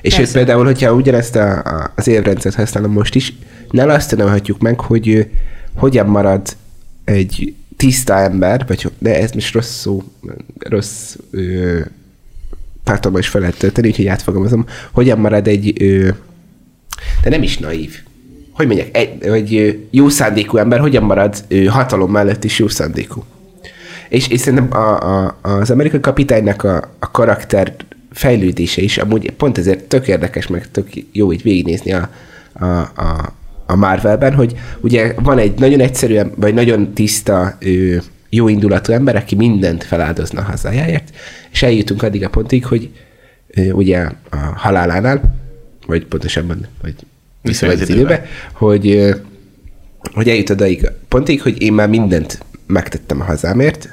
[0.00, 3.32] És őt például, hogyha ugyanezt a, a, az évrendszert használom most is,
[3.70, 5.30] nála azt tanulhatjuk meg, hogy ő,
[5.74, 6.56] hogyan marad
[7.04, 10.02] egy tiszta ember, vagy de ez most rossz szó,
[10.58, 11.80] rossz ö,
[12.84, 16.08] pártomban is fel lehet tölteni, úgyhogy átfogalmazom, hogyan marad egy, ö,
[17.22, 17.94] de nem is naív.
[18.52, 23.24] Hogy mondják, egy, egy jó szándékú ember hogyan marad ö, hatalom mellett is jó szándékú.
[24.08, 27.74] És, és szerintem a, a, az amerikai kapitánynak a, a karakter
[28.12, 32.10] fejlődése is amúgy pont ezért tök érdekes, meg tök jó így végignézni a,
[32.52, 33.32] a, a,
[33.66, 37.58] a Marvelben, hogy ugye van egy nagyon egyszerű, vagy nagyon tiszta,
[38.28, 41.14] jó indulatú ember, aki mindent feláldozna hazájáért,
[41.52, 42.90] és eljutunk addig a pontig, hogy
[43.72, 45.34] ugye a halálánál,
[45.86, 46.94] vagy pontosabban, vagy
[47.42, 48.26] visszamegy az időbe.
[48.52, 49.14] hogy,
[50.14, 53.88] hogy eljut odaig pontig, hogy én már mindent megtettem a hazámért,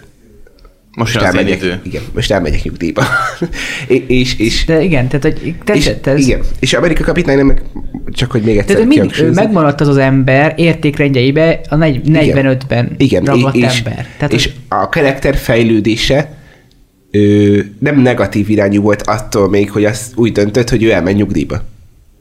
[0.98, 1.80] Most az én elmegyek, idő.
[1.84, 3.04] igen, most elmegyek nyugdíjba.
[3.88, 6.20] és, és, és, De igen, tehát hogy és, tetszett ez.
[6.28, 7.62] igen, és Amerika kapitány meg
[8.12, 12.92] csak hogy még egyszer Tehát mind, ő megmaradt az az ember értékrendjeibe a negy- 45-ben
[12.98, 14.08] igen, ragadt és, ember.
[14.18, 16.30] Tehát, és hogy- a karakter fejlődése
[17.12, 21.62] ő, nem negatív irányú volt attól még, hogy azt úgy döntött, hogy ő elmegy nyugdíjba.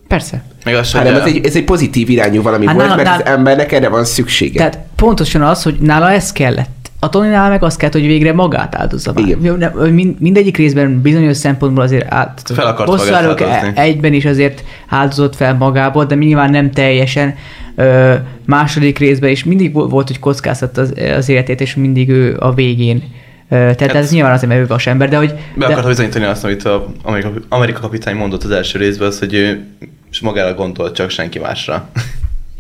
[0.09, 0.43] persze.
[0.65, 3.25] Meg az, Hanem ez egy, ez egy pozitív irányú valami Hát volt, nála- mert az
[3.25, 4.57] nála- embernek erre van szüksége.
[4.59, 6.80] Tehát pontosan az, hogy nála ez kellett.
[7.03, 9.27] A Tonynál meg azt kellett, hogy végre magát áldozza már.
[9.29, 9.73] Igen.
[9.93, 13.73] Mind, mindegyik részben bizonyos szempontból azért át, Fel akart áldozni.
[13.75, 17.35] egyben is azért áldozott fel magából, de nyilván nem teljesen.
[17.75, 18.15] Ö,
[18.47, 22.55] második részben is mindig vo- volt, hogy kockáztatta az, az életét, és mindig ő a
[22.55, 23.03] végén.
[23.49, 25.29] Tehát Hát- ez nyilván azért, mert ő vasember, de hogy...
[25.55, 29.19] Be de, akarta bizonyítani azt, amit a Amerika, Amerika kapitány mondott az első részben, az,
[29.19, 29.67] hogy ő
[30.11, 31.89] és magára gondolt, csak senki másra.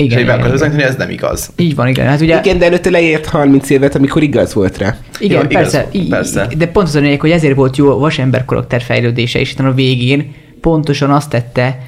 [0.04, 0.50] Igen, és igen, igen.
[0.50, 1.50] bizonyítani, ez nem igaz.
[1.56, 2.06] Így van, igen.
[2.06, 4.96] Hát ugye, Igen, de előtte leért 30 évet, amikor igaz volt rá.
[5.18, 6.48] Igen, igaz, persze, í- persze.
[6.56, 9.72] De pont az a lényeg, hogy ezért volt jó a vasember karakter fejlődése, és a
[9.72, 11.78] végén pontosan azt tette,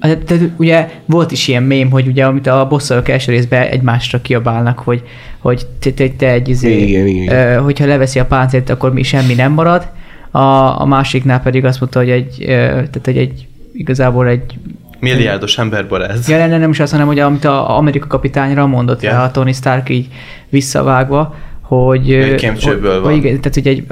[0.00, 4.20] tehát, tehát ugye volt is ilyen mém, hogy ugye amit a bosszolók első részben egymásra
[4.20, 5.02] kiabálnak, hogy,
[5.38, 7.36] hogy te, te, te egy izé, Igen, igen.
[7.36, 9.88] Ö, hogyha leveszi a páncélt, akkor mi semmi nem marad.
[10.30, 10.40] A,
[10.80, 14.58] a másiknál pedig azt mondta, hogy egy, ö, tehát, hogy egy igazából egy
[15.00, 16.28] Milliárdos emberből ez.
[16.28, 19.22] Ja, nem, nem is azt, hanem hogy amit a Amerika kapitányra mondott yeah.
[19.22, 20.08] a Tony Stark így
[20.48, 22.12] visszavágva, hogy...
[22.12, 23.02] Egy hogy, van.
[23.02, 23.86] hogy igen, tehát, hogy egy,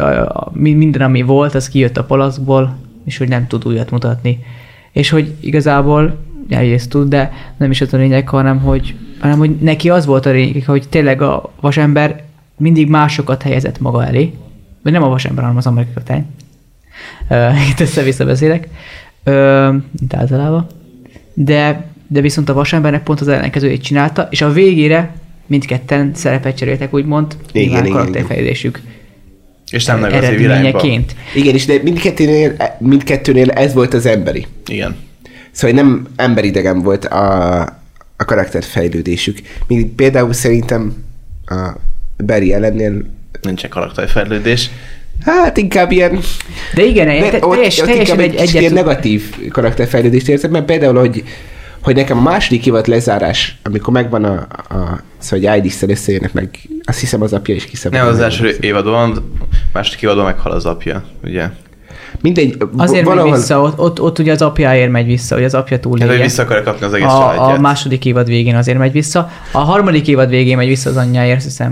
[0.52, 4.38] minden, ami volt, az kijött a palaszból, és hogy nem tud újat mutatni.
[4.92, 6.18] És hogy igazából
[6.48, 10.26] egyrészt tud, de nem is az a lényeg, hanem hogy, hanem hogy neki az volt
[10.26, 12.22] a lényeg, hogy tényleg a vasember
[12.56, 14.32] mindig másokat helyezett maga elé.
[14.82, 16.26] Vagy nem a vasember, hanem az amerikai kapitány.
[17.28, 18.68] Ö, Itt össze-vissza beszélek.
[19.24, 19.68] Ö,
[19.98, 20.66] Mint általában
[21.44, 25.14] de, de viszont a vasembernek pont az ellenkezőjét csinálta, és a végére
[25.46, 28.80] mindketten szerepet cseréltek, úgymond, Igen, nyilván igen, karakterfejlődésük
[29.70, 30.16] És nem irányba.
[30.16, 31.14] eredményeként.
[31.34, 34.46] Igen, és de mindkettőnél, mindkettőnél ez volt az emberi.
[34.66, 34.96] Igen.
[35.50, 37.60] Szóval nem emberidegen volt a,
[38.16, 39.38] a karakterfejlődésük.
[39.66, 41.04] Míg például szerintem
[41.46, 41.70] a
[42.24, 43.04] Barry ellennél
[43.42, 44.70] Nincsen karakterfejlődés.
[45.24, 46.18] Hát inkább ilyen...
[46.74, 50.64] De igen, Ne, te, ott, teljes, ott teljesen egy, egy ilyen negatív karakterfejlődést érzem, mert
[50.64, 51.24] például, hogy,
[51.82, 54.34] hogy nekem a második évad lezárás, amikor megvan a,
[54.74, 56.48] a szóval, hogy id összejönnek meg,
[56.84, 57.98] azt hiszem az apja is kiszabad.
[57.98, 59.32] Nem, az első évadban,
[59.72, 61.48] második évadban meghal az apja, ugye?
[62.20, 63.30] Mindegy, Azért valahol...
[63.30, 65.98] megy vissza, ott, ott, ott ugye az apjáért megy vissza, hogy az apja Hát, hogy
[65.98, 66.22] túlélje.
[66.22, 67.60] vissza akarja kapni az egész a, a családját.
[67.60, 69.30] második évad végén azért megy vissza.
[69.52, 71.62] A harmadik évad végén megy vissza az anyjáért, azt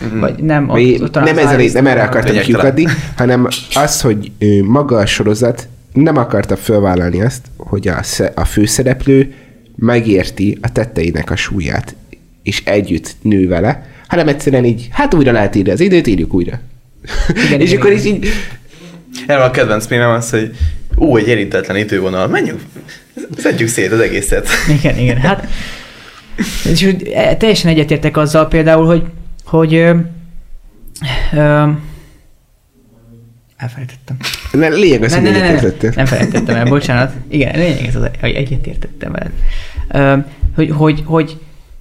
[0.00, 0.20] hiszem.
[0.20, 2.74] Vagy nem, ott, Vagy ott talán nem, ezzel, Iris- nem erre akartam Lényegtelen.
[2.74, 4.32] kiukadni, hanem az, hogy
[4.64, 8.02] maga a sorozat nem akarta fölvállalni azt, hogy a,
[8.34, 9.34] a főszereplő
[9.76, 11.94] megérti a tetteinek a súlyát,
[12.42, 16.60] és együtt nő vele, hanem egyszerűen így, hát újra lehet írni az időt, írjuk újra.
[17.46, 18.04] Igen, és igen, akkor igen.
[18.04, 18.28] is így,
[19.26, 20.50] Erről a kedvenc mémem az, hogy
[20.96, 22.60] ú, egy érintetlen idővonal, menjünk,
[23.36, 24.48] szedjük szét az egészet.
[24.78, 25.16] Igen, igen.
[25.16, 25.48] Hát,
[26.72, 29.02] és úgy, e, teljesen egyetértek azzal például, hogy,
[29.50, 29.94] hogy ö,
[31.32, 31.68] ö,
[33.56, 34.16] elfelejtettem.
[34.52, 37.12] Mert lényeg az, Nem, hogy nem, nem, nem, felejtettem el, bocsánat.
[37.28, 39.32] Igen, lényeg ez az, hogy egyetértettem veled.
[39.88, 40.16] Ö,
[40.54, 41.38] hogy, hogy, hogy,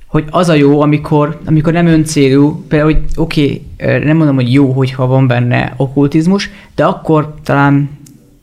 [0.07, 4.53] hogy az a jó, amikor, amikor nem öncélú, például, hogy oké, okay, nem mondom, hogy
[4.53, 7.89] jó, hogyha van benne okkultizmus, de akkor talán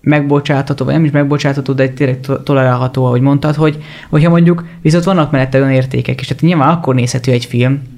[0.00, 5.04] megbocsátható, vagy nem is megbocsátható, de tényleg to- tolerálható, ahogy mondtad, hogy hogyha mondjuk viszont
[5.04, 7.95] vannak mellette olyan értékek, és tehát nyilván akkor nézhető egy film,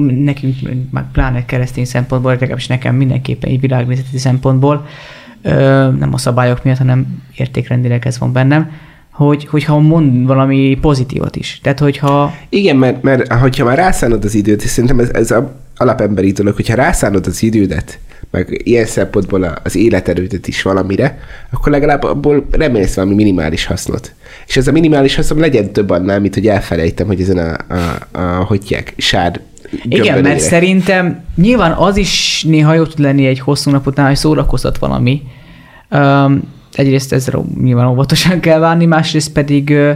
[0.00, 0.54] nekünk,
[1.12, 4.86] pláne keresztény szempontból, legalábbis nekem mindenképpen egy világnézeti szempontból,
[5.98, 8.70] nem a szabályok miatt, hanem értékrendileg ez van bennem,
[9.10, 11.60] hogy, hogyha mond valami pozitívat is.
[11.62, 15.60] Tehát, hogyha Igen, mert, mert hogyha már rászánod az időt, és szerintem ez, ez a
[15.76, 17.98] alapemberi dolog, hogyha rászánod az idődet,
[18.30, 21.18] meg ilyen szempontból a- az életerődet is valamire,
[21.50, 24.14] akkor legalább abból remélsz valami minimális hasznot.
[24.46, 28.18] És ez a minimális haszon legyen több annál, mint hogy elfelejtem, hogy ezen a, a,
[28.20, 29.40] a hogy hívják, sár
[29.82, 34.16] Igen, mert szerintem nyilván az is néha jó tud lenni egy hosszú nap után, hogy
[34.16, 35.22] szórakoztat valami.
[35.90, 39.92] Um, egyrészt ezzel nyilván óvatosan kell várni, másrészt pedig ö,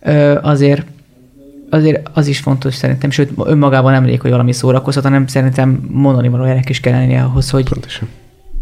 [0.00, 0.84] ö, azért
[1.70, 6.28] azért az is fontos szerintem, sőt önmagában nem elég, hogy valami szórakoztat, hanem szerintem mondani
[6.28, 8.08] való jelek is kell lenni ahhoz, hogy Pontosan.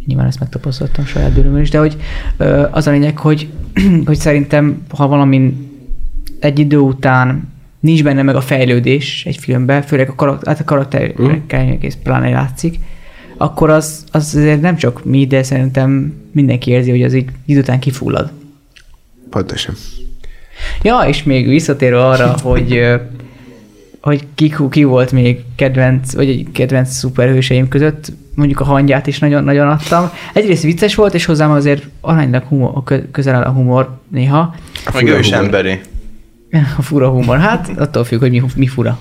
[0.07, 1.97] nyilván ezt megtapasztaltam saját bőrömön is, de hogy
[2.37, 3.49] ö, az a lényeg, hogy,
[4.07, 5.73] hogy szerintem, ha valamin
[6.41, 7.54] egy idő után
[7.85, 12.31] nincs benne meg a fejlődés egy filmben, főleg a, karak- hát a karakterekkel egész pláne
[12.31, 12.79] látszik,
[13.37, 17.61] akkor az, az azért nem csak mi, de szerintem mindenki érzi, hogy az így idő
[17.61, 18.31] után kifullad.
[19.31, 19.75] Pontosan.
[20.83, 22.85] Ja, és még visszatérve arra, hogy
[24.01, 29.19] hogy ki, ki volt még kedvenc, vagy egy kedvenc szuperhőseim között, mondjuk a hangyát is
[29.19, 30.11] nagyon-nagyon adtam.
[30.35, 34.39] Egyrészt vicces volt, és hozzám azért aránylag humor, kö- közel áll a humor néha.
[34.87, 35.45] A Meg ő fura is humor.
[35.45, 35.81] emberi.
[36.79, 37.39] A fura humor.
[37.39, 38.99] Hát attól függ, hogy mi, mi fura.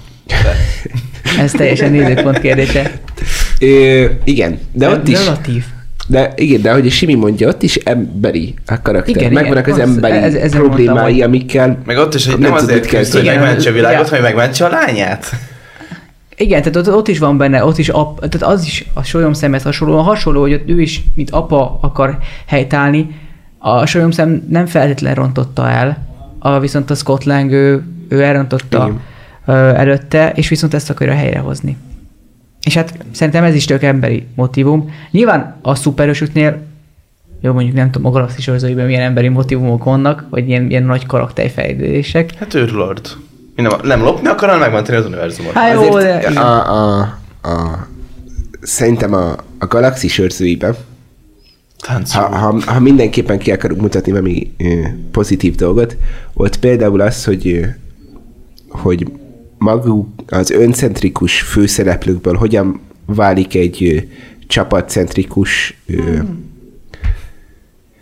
[1.39, 2.91] Ez teljesen nézőpont kérdése.
[3.59, 5.63] Ö, igen, de ott is, Relatív.
[6.07, 9.15] de igen, de ahogy a Simi mondja, ott is emberi a karakter.
[9.15, 12.25] Igen, Megvannak igen, az az- emberi ez- ezzel problémái, mondtam, hogy- amikkel Meg ott is,
[12.25, 14.09] hogy nem nem, azért küzd, hogy megmentse a világot, igen.
[14.09, 15.31] hanem megmentse a lányát.
[16.37, 19.33] Igen, tehát ott, ott is van benne, ott is, ap, tehát az is a solyom
[19.33, 23.15] szemet hasonlóan hasonló, hogy ott ő is, mint apa akar helytállni.
[23.57, 26.12] A solyom szem nem feltétlenül rontotta el,
[26.45, 28.89] a, viszont a Scott Lang ő, ő elrontotta
[29.45, 29.75] Igen.
[29.75, 31.77] előtte, és viszont ezt akarja helyrehozni.
[32.65, 34.93] És hát szerintem ez is tök emberi motivum.
[35.11, 36.61] Nyilván a szuperősöknél,
[37.41, 41.05] jó mondjuk nem tudom, a galaxis őrzőiben milyen emberi motivumok vannak, vagy ilyen, ilyen nagy
[41.05, 42.33] karakterfejlődések.
[42.33, 43.09] Hát ő Lord.
[43.55, 45.53] Nem, nem lopni akar, hanem megmenteni az univerzumot.
[45.53, 46.39] Hát jó, de...
[46.39, 47.01] A, a,
[47.41, 47.87] a,
[48.61, 50.75] szerintem a, a galaxis őrzőiben.
[52.09, 54.53] Ha, ha, ha mindenképpen ki akarunk mutatni valami
[55.11, 55.97] pozitív dolgot,
[56.33, 57.65] ott például az, hogy,
[58.67, 59.07] hogy
[59.57, 63.97] maguk az öncentrikus főszereplőkből hogyan válik egy ö,
[64.47, 66.17] csapatcentrikus ö,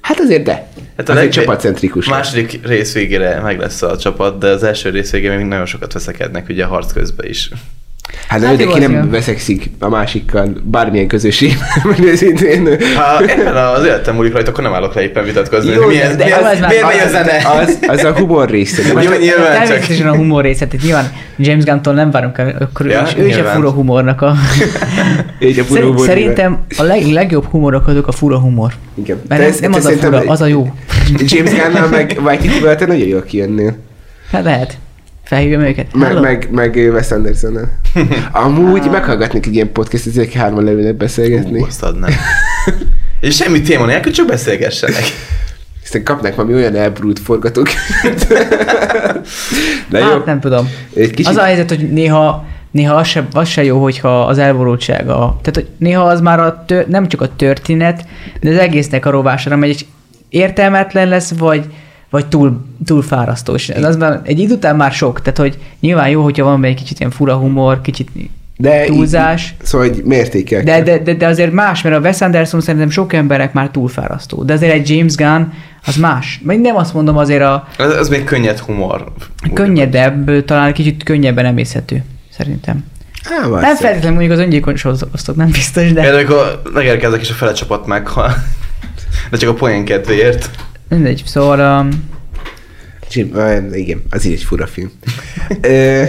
[0.01, 0.69] Hát azért de.
[0.97, 2.07] Hát a az egy leg- csapatcentrikus.
[2.07, 5.65] A második rész végére meg lesz a csapat, de az első rész végén még nagyon
[5.65, 7.51] sokat veszekednek, ugye a harc közben is.
[8.27, 11.57] Hát, Hát de ki az nem veszekszik a másikkal bármilyen közösség,
[11.89, 12.67] meg őszintén.
[12.95, 15.71] Ha éppen az életem múlik rajta, akkor nem állok le éppen vitatkozni.
[15.71, 17.41] Jó, mi ez, de mi az ez, már- miért megy a az- zene?
[17.61, 18.81] Az, az a humor része.
[18.87, 19.67] Jó, nyilván csak.
[19.67, 23.35] Természetesen a humor részét, tehát nyilván James Gunn-tól nem várunk el, akkor Ja, ő is
[23.37, 24.33] a fura humornak a...
[25.39, 28.71] Így a fura humor- szerintem a leg, legjobb humorok azok a fura humor.
[28.93, 29.21] Igen.
[29.27, 30.73] Mert Te nem, az a fura, az a jó.
[31.17, 33.75] James Gunn-nal meg Waititi-vel te nagyon jól kijönnél.
[34.31, 34.77] Hát lehet.
[35.31, 35.93] Felhívjam őket.
[35.93, 36.21] Meg, Hello?
[36.21, 37.57] meg, meg Wes anderson
[38.31, 41.59] Amúgy meghallgatnék egy ilyen podcast, ezek hárman leülnek beszélgetni.
[41.59, 42.11] Ú, azt adnám.
[43.19, 45.03] És semmi téma nélkül, csak beszélgessenek.
[45.83, 47.67] Aztán kapnak valami olyan elbrút forgatók.
[49.89, 50.69] Na jó, Hát nem tudom.
[50.93, 51.27] egy kicsit...
[51.27, 55.39] Az a helyzet, hogy néha, néha az, se, az se jó, hogyha az elborultság a...
[55.41, 58.05] Tehát, hogy néha az már a tör, nem csak a történet,
[58.41, 59.85] de az egésznek a rovására megy, és
[60.29, 61.65] értelmetlen lesz, vagy,
[62.11, 63.53] vagy túl, túl fárasztó.
[63.53, 66.73] És az már egy idő után már sok, tehát hogy nyilván jó, hogyha van benne
[66.73, 68.09] egy kicsit ilyen fura humor, kicsit
[68.57, 69.55] de túlzás.
[69.59, 70.63] Így, szóval, hogy mértékel.
[70.63, 74.43] De, de, de, de, azért más, mert a Wes Anderson szerintem sok emberek már túlfárasztó.
[74.43, 75.43] De azért egy James Gunn
[75.85, 76.39] az más.
[76.43, 79.11] Még nem azt mondom azért a Ez, ez még könnyed humor.
[79.53, 82.03] könnyedebb, talán kicsit könnyebben emészhető,
[82.37, 82.83] szerintem.
[83.23, 83.77] Á, Nem valószínűleg.
[83.81, 87.85] feltétlenül mondjuk az öngyilkos osztok, nem biztos, de De amikor megérkezek és a fele csapat
[87.85, 88.33] meghal.
[89.31, 90.49] De csak a poén kedvéért.
[90.91, 91.23] Mindegy.
[91.25, 91.89] Szóval um,
[93.11, 94.91] Jim, ah, igen, az így egy fura film.
[95.61, 96.03] Ö,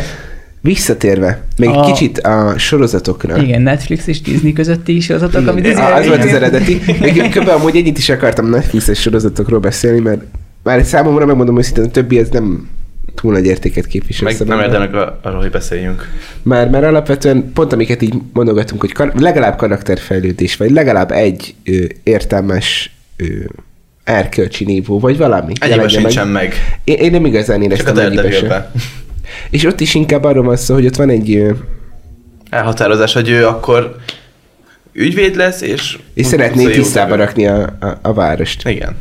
[0.61, 3.37] Visszatérve, még A- egy kicsit a sorozatokra.
[3.43, 6.37] Igen, Netflix és Disney közötti sorozatok, amit Igen, az volt az igen.
[6.37, 6.80] eredeti.
[7.01, 7.49] Még kb.
[7.49, 10.20] amúgy ennyit is akartam Netflixes sorozatokról beszélni, mert
[10.62, 12.68] már számomra megmondom őszintén, a többi ez nem
[13.14, 14.24] túl nagy értéket képvisel.
[14.24, 14.66] Meg nem számomra.
[14.66, 16.09] érdemek a- arról, hogy beszéljünk.
[16.43, 21.85] Már, már alapvetően pont amiket így mondogatunk, hogy kar- legalább karakterfejlődés, vagy legalább egy ö,
[22.03, 23.24] értelmes ö,
[24.05, 25.53] erkölcsi nívó, vagy valami.
[25.61, 26.55] Jelenjen sincsen meg.
[26.84, 27.94] Én, én nem igazán Csak a éreztem.
[27.94, 28.72] Daredevil-be.
[29.50, 31.55] És ott is inkább arról van szó, hogy ott van egy,
[32.50, 33.96] Elhatározás, hogy ő akkor
[34.92, 35.98] ügyvéd lesz, és...
[36.14, 38.68] és szeretné tisztába rakni a, a, a várost.
[38.68, 38.96] Igen.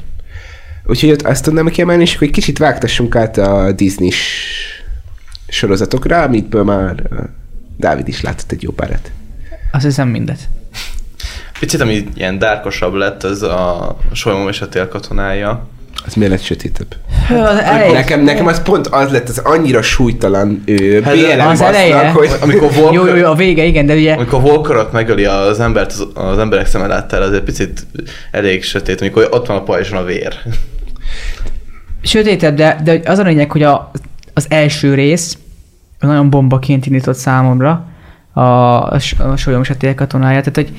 [0.85, 4.11] Úgyhogy ott azt tudnám kiemelni, és akkor egy kicsit vágtassunk át a disney
[5.47, 7.03] sorozatokra, amitből már
[7.77, 9.11] Dávid is látott egy jó párat.
[9.71, 10.39] Azt hiszem mindet.
[11.61, 15.67] Picit, ami ilyen dárkosabb lett, az a Solymom és a tél katonája.
[16.05, 16.95] Az miért lett sötétebb?
[17.29, 22.11] Elej- Nekem, nekem az pont az lett, az annyira súlytalan ő, Hát BLM az eleje-
[22.11, 25.59] hogy Amikor Volker, Jó, jó, jó, a vége, igen, de ugye amikor Volkerot megöli az
[25.59, 27.85] embert az, az emberek szeme láttára, az egy picit
[28.31, 30.33] elég sötét, amikor ott van a pajzson a vér.
[32.01, 33.91] sötétebb, de, de az a lényeg, hogy a,
[34.33, 35.37] az első rész
[35.99, 37.85] nagyon bombaként indított számomra
[38.33, 40.71] a, a, a Solyom Satél katonája, tehát hogy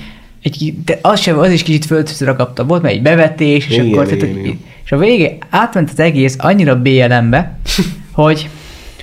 [0.43, 2.65] egy, de az, sem, az is kicsit földhöz ragadta.
[2.65, 4.61] Volt már egy bevetés, és Igen, akkor, tehát, igen, hogy, igen.
[4.85, 7.59] és a végé átment az egész annyira BLM-be,
[8.13, 8.49] hogy,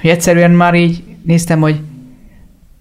[0.01, 1.79] hogy egyszerűen már így néztem, hogy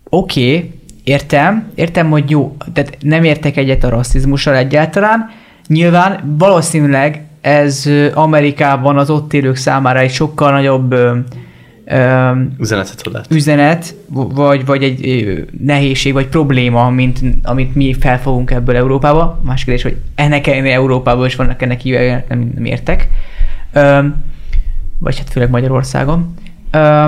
[0.08, 0.70] oké, okay,
[1.04, 5.30] értem, értem, hogy jó, tehát nem értek egyet a rasszizmussal egyáltalán.
[5.66, 10.94] Nyilván valószínűleg ez Amerikában az ott élők számára egy sokkal nagyobb
[12.58, 13.36] Üzenetet látni.
[13.36, 19.40] üzenet, vagy, vagy egy ö, nehézség, vagy probléma, mint, amit mi felfogunk ebből Európába.
[19.42, 23.08] Más kérdés, hogy ennek ellenére Európában is vannak ennek hívei, nem, nem értek.
[23.72, 23.98] Ö,
[24.98, 26.34] vagy hát főleg Magyarországon.
[26.70, 27.06] Ö,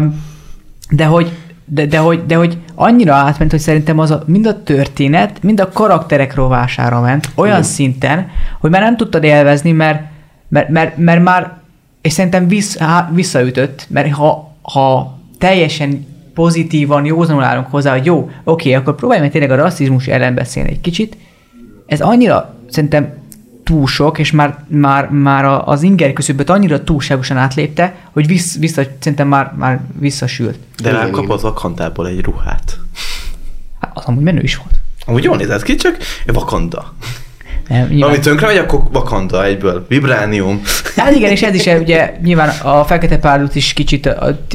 [0.90, 1.30] de hogy,
[1.64, 5.60] de, de, hogy, de hogy annyira átment, hogy szerintem az a, mind a történet, mind
[5.60, 7.68] a karakterek rovására ment, olyan Igen.
[7.68, 8.28] szinten,
[8.60, 10.02] hogy már nem tudtad élvezni, mert,
[10.48, 11.52] mert, mert, mert már,
[12.00, 18.30] és szerintem vissz, há, visszaütött, mert ha, ha teljesen pozitívan, józanul állunk hozzá, hogy jó,
[18.44, 21.16] oké, akkor próbálj meg tényleg a rasszizmus ellen beszélni egy kicsit,
[21.86, 23.18] ez annyira szerintem
[23.64, 28.82] túl sok, és már, már, már az inger küszöböt annyira túlságosan átlépte, hogy vissz, vissza,
[28.98, 30.58] szerintem már, már visszasült.
[30.82, 32.78] De rám kapott Wakandából egy ruhát.
[33.80, 34.80] Hát az amúgy menő is volt.
[35.06, 35.96] Amúgy jól nézett ki, csak
[36.26, 36.94] Wakanda.
[37.68, 38.08] Nem, nyilván.
[38.08, 39.84] Ami tönkre megy, akkor Wakanda egyből.
[39.88, 40.62] Vibránium.
[41.00, 44.06] Hát igen, és ez is ugye nyilván a Fekete Párduc is kicsit,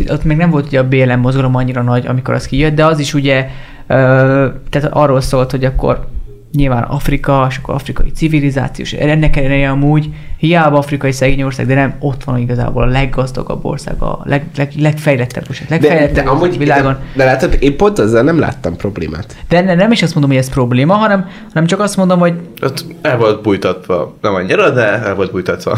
[0.08, 3.00] ott, még nem volt ugye a BLM mozgalom annyira nagy, amikor az kijött, de az
[3.00, 3.50] is ugye,
[3.88, 6.08] tehát arról szólt, hogy akkor
[6.56, 11.96] nyilván Afrika, és akkor afrikai civilizációs, ennek ellenére amúgy hiába afrikai szegény ország, de nem
[12.00, 16.36] ott van igazából a leggazdagabb ország, a leg, leg, legfejlettebb ország, de, legfejlettebb de ország
[16.36, 16.94] amúgy, a világon.
[16.94, 19.36] de, de látod, én pont azzal nem láttam problémát.
[19.50, 22.34] De ne- nem is azt mondom, hogy ez probléma, hanem, hanem csak azt mondom, hogy
[22.62, 24.16] Ott el volt bújtatva.
[24.22, 25.78] Nem annyira, de el volt bújtatva.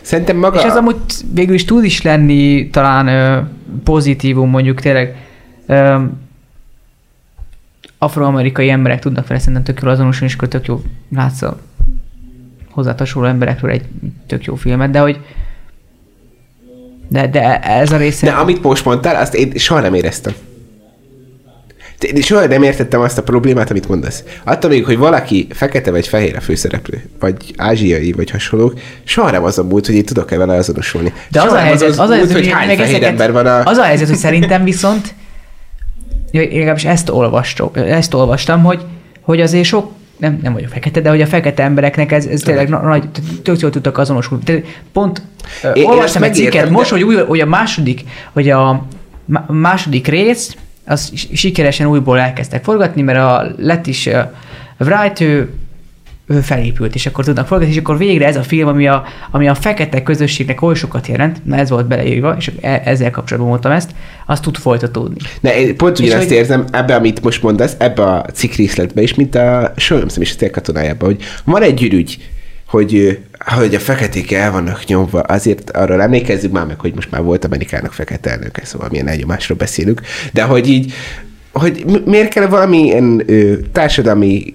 [0.00, 0.58] Szerintem maga...
[0.58, 0.96] És ez amúgy
[1.32, 3.40] végül is tud is lenni talán ö,
[3.84, 5.16] pozitívum, mondjuk tényleg
[5.66, 6.02] ö,
[7.98, 10.82] afroamerikai emberek tudnak vele szerintem tök jól azonosulni, és akkor tök jó
[11.14, 11.58] látsz a
[12.70, 13.84] hozzá hasonló emberekről egy
[14.26, 15.20] tök jó filmet, de hogy
[17.08, 18.26] de, de ez a része...
[18.26, 20.32] De amit most mondtál, azt én soha nem éreztem.
[22.00, 24.24] Én soha nem értettem azt a problémát, amit mondasz.
[24.44, 29.44] Attól még, hogy valaki fekete vagy fehér a főszereplő, vagy ázsiai, vagy hasonlók, soha nem
[29.44, 31.12] az a múlt, hogy én tudok-e vele azonosulni.
[31.30, 33.08] De az soha a nem helyzet, az, az a múlt, helyzet, hogy hány fehér ezeket-
[33.08, 33.62] ember van a...
[33.64, 35.14] Az a helyzet, hogy szerintem viszont,
[36.32, 38.84] legalábbis ezt olvastam, ezt olvastam, hogy,
[39.20, 42.68] hogy azért sok, nem, nem vagyok fekete, de hogy a fekete embereknek ez, ez tényleg
[42.68, 43.08] na- nagy,
[43.42, 44.44] tök jól tudtak azonosulni.
[44.44, 45.22] Tehát Pont
[45.74, 48.00] Én- olvastam egy cikket megértem, most, de- hogy, új, hogy a második,
[48.32, 48.86] hogy a
[49.24, 54.08] má- második rész, az s- sikeresen újból elkezdtek forgatni, mert a lett is
[54.78, 55.50] Wright, ő,
[56.26, 59.48] ő felépült, és akkor tudnak forgatni, és akkor végre ez a film, ami a, ami
[59.48, 63.72] a fekete közösségnek oly sokat jelent, na ez volt beleírva, és e- ezzel kapcsolatban mondtam
[63.72, 63.90] ezt,
[64.26, 65.16] az tud folytatódni.
[65.40, 69.02] Ne, én pont És ugyanazt hogy- érzem ebbe, amit most mondasz, ebbe a cikk részletbe
[69.02, 72.18] is, mint a Solyomszem és a tél katonájában, hogy van egy ürügy,
[72.66, 73.18] hogy,
[73.54, 77.44] hogy a feketék el vannak nyomva, azért arról emlékezzük már meg, hogy most már volt
[77.44, 80.00] Amerikának fekete elnöke, szóval milyen elnyomásról beszélünk,
[80.32, 80.92] de hogy így,
[81.52, 84.54] hogy mi- miért kell valamilyen ö, társadalmi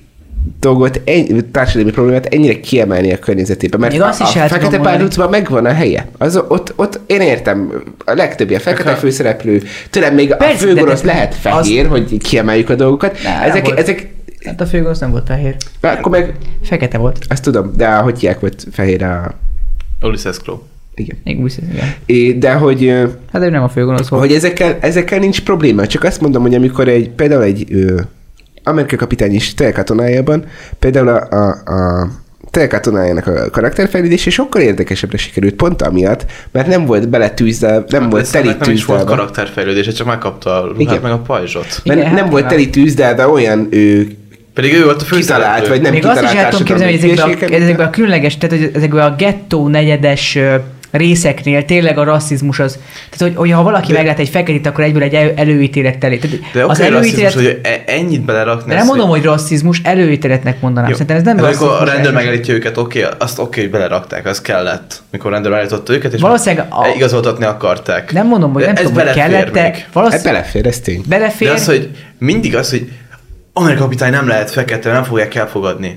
[0.60, 4.78] dolgot, egy, társadalmi problémát ennyire kiemelni a környezetében, mert Még a, azt is a fekete
[4.80, 6.08] párducban megvan a helye.
[6.18, 10.74] Az, ott, ott én értem, a legtöbb ilyen fekete Akkor- főszereplő, tőlem még Persze, a
[10.74, 13.18] de- lehet az- fehér, hogy kiemeljük a dolgokat.
[13.24, 13.80] Nem ezek, volt.
[13.80, 14.08] ezek,
[14.46, 15.56] Hát a főgonosz nem volt fehér.
[15.82, 17.26] akkor meg, Fekete volt.
[17.30, 19.34] azt tudom, de hogy hívják volt fehér a...
[20.02, 20.58] Ulysses Crow.
[20.96, 21.18] Igen.
[21.24, 21.94] Igen, igen.
[22.06, 22.90] É, de hogy,
[23.32, 24.24] Hát ő nem a főgonosz volt.
[24.24, 25.88] hogy ezekkel, ezekkel nincs probléma.
[25.88, 28.02] Csak azt mondom, hogy amikor egy, például egy ö,
[28.64, 30.46] Amerika kapitány is telkatonájában,
[30.80, 31.50] például a, a,
[32.02, 32.10] a
[32.52, 38.32] telkatonájának a karakterfejlődése sokkal érdekesebbre sikerült pont amiatt, mert nem volt beletűzve, nem volt Persze,
[38.32, 39.22] teli ennek nem is volt tűzdelve.
[39.22, 41.02] karakterfejlődése, csak megkapta a ruhát Igen.
[41.02, 41.82] meg a pajzsot.
[41.86, 44.08] Mert Igen, nem hát volt teli tűzdelve olyan ő,
[44.54, 45.68] Pedig ő volt a kitalált, főszereplő.
[45.70, 48.38] vagy nem Még azt is kitalált el tudom képzelni, hogy ezekben a, ezekben a különleges,
[48.38, 50.38] tehát hogy ezekben a gettó negyedes
[50.92, 52.80] részeknél tényleg a rasszizmus az,
[53.10, 56.10] tehát hogy, hogy ha valaki De- meglát egy feketét, akkor egyből egy elő- előítélettel.
[56.18, 58.70] Tehát De az okay, előítélet, hogy e- ennyit belerakni.
[58.72, 60.90] de nem mondom, hogy rasszizmus, előítéletnek mondanám.
[60.90, 60.96] Jó.
[60.96, 61.94] Szerintem ez nem hát amikor a rasszizmus.
[61.94, 65.02] rendőr megállítja őket, oké, azt oké, hogy belerakták, az kellett.
[65.12, 68.12] Mikor a rendőr állította őket, és Valószínűleg a- igazoltatni akarták.
[68.14, 69.72] Nem mondom, hogy De nem ez tudom, hogy kellett, de még.
[69.74, 71.04] Hát valószínűleg belefér, ez tény.
[71.08, 71.48] belefér.
[71.48, 72.90] De az, hogy mindig az, hogy
[73.54, 75.88] Amerika kapitány nem lehet fekete, nem fogják elfogadni.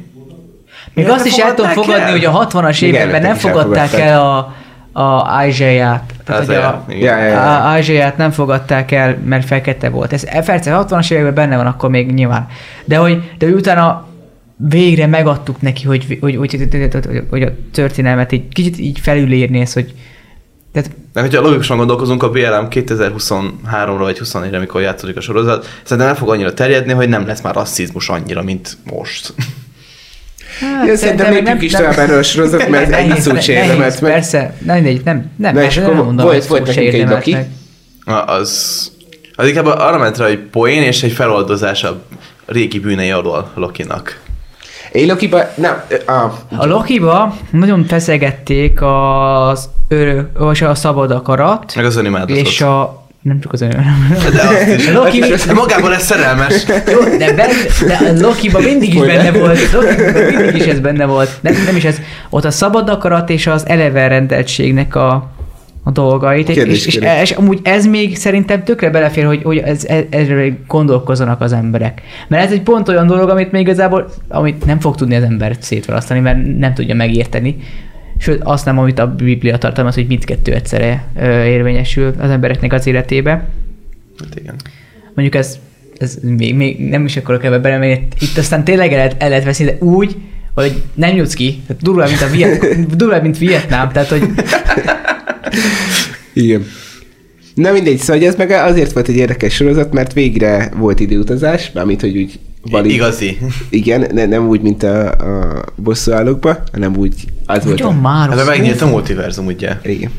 [0.93, 2.11] Még Miért azt is el tudom fogadni, el?
[2.11, 4.55] hogy a 60-as Még években nem fogadták el a,
[4.93, 6.13] a Ázsiát.
[6.25, 6.85] Tehát, hogy a.
[6.89, 7.39] Ja, ja, ja.
[7.41, 10.13] Ázsiát nem fogadták el, mert fekete volt.
[10.13, 12.47] Ez persze 60-as években benne van, akkor még nyilván.
[12.85, 14.07] De hogy, de hogy utána
[14.57, 19.61] végre megadtuk neki, hogy, hogy, hogy, hogy, hogy, hogy a történelmet így kicsit így felülírni
[19.61, 19.95] ezt, hogy
[20.75, 26.07] tehát De hogyha logikusan gondolkozunk, a BLM 2023-ra vagy 24-re, mikor játszódik a sorozat, szerintem
[26.07, 29.35] nem fog annyira terjedni, hogy nem lesz már rasszizmus annyira, mint most.
[30.61, 34.13] Hát, Ja, szerintem lépjünk is tovább erről a sorozat, mert egy szót se érdemelt meg.
[34.13, 36.95] Persze, nem, mindegy, nem, nem, Na, és nem mondom, volt- hogy volt szó se nekünk
[36.95, 37.37] egy érdemelt doki.
[38.27, 38.93] az,
[39.35, 42.03] az inkább arra ment rá, hogy poén és egy feloldozás a
[42.47, 44.21] régi bűnei alól Lokinak.
[44.95, 46.13] Én Lokiba, nem, a,
[46.57, 52.37] A Lokiba nagyon feszegették az örök, vagy a szabad akarat, Meg az önimádatot.
[52.37, 53.85] és a nem csak az ön.
[54.33, 54.89] De azt is.
[54.89, 55.23] A Loki,
[55.55, 56.65] magában lesz szerelmes.
[56.67, 57.49] jó, de, ben,
[57.87, 61.31] de a Lokiba mindig is benne volt, Lokiba mindig is ez benne volt.
[61.41, 61.97] Nem, nem is ez.
[62.31, 65.31] Ott a szabad akarat és az eleve rendeltségnek a,
[65.87, 66.49] a dolgait.
[66.49, 67.31] És, Kérdés, és, és, kérdés.
[67.31, 72.03] és, amúgy ez még szerintem tökre belefér, hogy, hogy ez, erről gondolkozzanak az emberek.
[72.29, 75.57] Mert ez egy pont olyan dolog, amit még igazából, amit nem fog tudni az ember
[75.61, 77.57] szétválasztani, mert nem tudja megérteni.
[78.19, 81.05] Sőt, azt nem, amit a Biblia tartalmaz, hogy mindkettő egyszerre
[81.47, 83.31] érvényesül az embereknek az életébe.
[84.19, 84.55] Hát igen.
[85.15, 85.59] Mondjuk ez,
[85.99, 89.45] ez még, még nem is akarok ebbe belemenni, itt aztán tényleg el lehet, el lehet
[89.45, 90.17] veszni, de úgy,
[90.55, 94.29] hogy nem jutsz ki, tehát durvább, mint a Viet, durvább, mint Vietnám, tehát hogy
[96.33, 96.67] igen.
[97.55, 101.71] Na mindegy, szóval hogy ez meg azért volt egy érdekes sorozat, mert végre volt időutazás,
[101.73, 102.39] mármint, hogy úgy
[102.71, 103.39] valid, Igazi.
[103.69, 107.15] Igen, ne, nem úgy, mint a, a bosszúállókban, hanem úgy,
[107.47, 109.77] az volt nagyon a, már Hát megnyílt a multiverzum, ugye?
[109.83, 110.11] igen.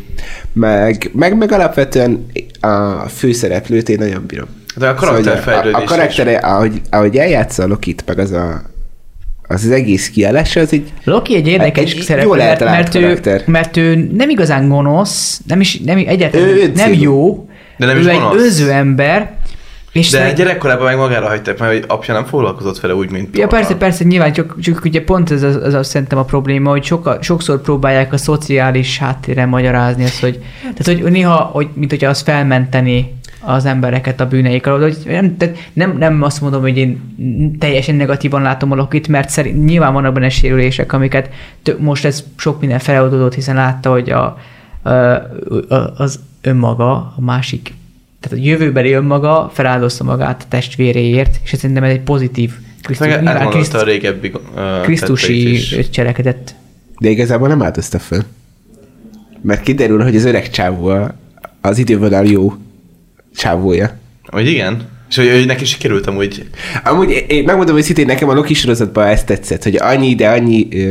[0.54, 2.26] Meg, meg, meg alapvetően
[2.60, 4.48] a főszereplőt én nagyon bírom.
[4.78, 8.62] De a Szóval, karakterfejlődés a, a karaktere, ahogy, ahogy eljátsza a Lokit, meg az a,
[9.48, 13.20] az, az egész kiállása, az így Loki egy érdekes Egy szereplő, jól mert, mert, ő,
[13.46, 18.00] mert ő nem igazán gonosz, nem is, nem, egyáltalán Ő nem jó, De nem ő
[18.00, 18.42] is egy gonosz.
[18.42, 19.34] önző ember,
[19.92, 23.38] és De szerint- gyerekkorában meg magára hagyták, mert hogy apja nem foglalkozott vele úgy, mint
[23.38, 26.70] Ja, persze, persze, nyilván, csak, csak ugye pont ez az, az, az szerintem a probléma,
[26.70, 31.90] hogy soka, sokszor próbálják a szociális háttérre magyarázni ezt, hogy, tehát, hogy néha, hogy, mint
[31.90, 33.14] hogyha az felmenteni
[33.46, 37.02] az embereket a bűneik alól, nem, tehát nem, nem azt mondom, hogy én
[37.60, 41.30] teljesen negatívan látom a Lokit, mert szerint, nyilván vannak benne sérülések, amiket
[41.64, 44.38] tö- most ez sok minden feloldódott, hiszen látta, hogy a,
[44.82, 47.74] a, a, az önmaga, a másik,
[48.20, 53.08] tehát a jövőbeli önmaga feláldozta magát a testvéréért, és ez szerintem ez egy pozitív Krisztus,
[53.08, 55.90] Meg nyilván Krisztus, a régebbi uh, Krisztusi is.
[55.90, 56.56] cselekedet.
[57.00, 58.24] De igazából nem áldozta föl.
[59.42, 60.92] Mert kiderül, hogy az öreg csávó
[61.62, 62.54] az idővonal jó
[63.36, 63.98] csávója.
[64.28, 64.88] Hogy igen?
[65.10, 66.48] És hogy, hogy neki sikerült amúgy
[66.84, 70.68] Amúgy én- megmondom, hogy szintén nekem a Loki sorozatban ezt tetszett, hogy annyi, de annyi,
[70.72, 70.90] ö,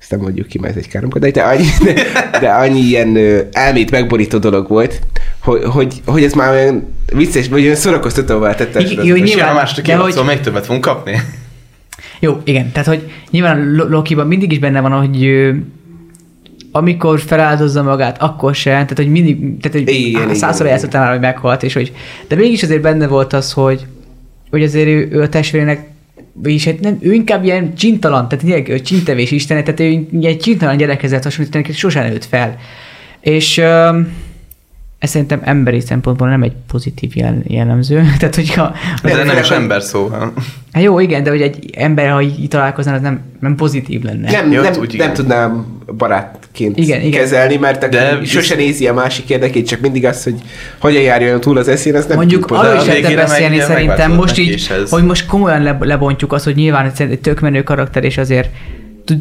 [0.00, 1.94] ezt nem mondjuk ki, mert ez egy káromkodás, de annyi, de,
[2.40, 5.00] de annyi ilyen ö, elmét megborító dolog volt,
[5.40, 9.52] hogy, hogy, hogy ez már olyan vicces, vagy olyan szórakoztatóvá tette a jó, nyilván, a
[9.54, 11.20] második évad, hogy- szóval még többet fogunk kapni.
[12.20, 15.22] Jó, igen, tehát hogy nyilván Lo- Lokiban mindig is benne van, hogy
[16.76, 21.20] amikor feláldozza magát, akkor se, tehát hogy mindig, tehát hogy Igen, százszor játszottam már, hogy
[21.20, 21.92] meghalt, és hogy,
[22.28, 23.86] de mégis azért benne volt az, hogy,
[24.50, 25.88] hogy azért ő, ő a testvérének
[26.42, 30.76] és hát nem, ő inkább ilyen csintalan, tehát ilyen csintevés istene, tehát ő egy csintalan
[30.76, 32.56] gyerekhez hasonlítani, sosem nőtt fel.
[33.20, 34.12] És öm,
[35.04, 38.02] ez szerintem emberi szempontból nem egy pozitív jel- jellemző.
[38.18, 38.74] Tehát, hogyha...
[39.02, 40.32] De nem is ember szóval.
[40.72, 44.30] Hát jó, igen, de hogy egy ember, ha így találkoznál, az nem, nem pozitív lenne.
[44.30, 47.20] Nem, Jó, nem, úgy nem tudnám barátként Igen, igen.
[47.20, 50.34] kezelni, mert De sose nézi a másik érdekét, csak mindig az, hogy
[50.78, 54.38] hogyan járjon túl az eszén, az nem Mondjuk arról is lehetne meg beszélni szerintem most
[54.38, 54.90] így, ez.
[54.90, 58.50] hogy most komolyan le, lebontjuk azt, hogy nyilván ez egy tök menő karakter, és azért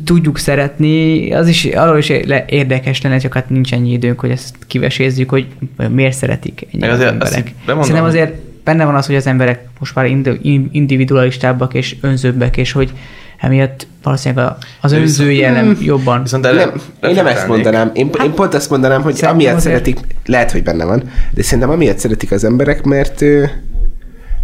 [0.03, 2.09] tudjuk szeretni, az is arról is
[2.47, 5.47] érdekes lenne, csak hát nincs ennyi időnk, hogy ezt kivesézzük, hogy
[5.89, 7.53] miért szeretik ennyi az azért emberek.
[7.65, 12.57] Szerintem azért benne van az, hogy az emberek most már indi- in- individualistábbak és önzőbbek,
[12.57, 12.91] és hogy
[13.39, 16.21] emiatt valószínűleg az De önző jellem jobban.
[16.21, 16.71] Viszont Nem,
[17.01, 17.91] én nem ezt mondanám.
[17.93, 21.69] Én, én pont azt mondanám, hogy amiatt azért- szeretik, lehet, hogy benne van, de szerintem
[21.69, 23.21] amiatt szeretik az emberek, mert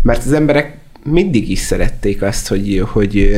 [0.02, 3.38] mert az emberek mindig is szerették azt, hogy, hogy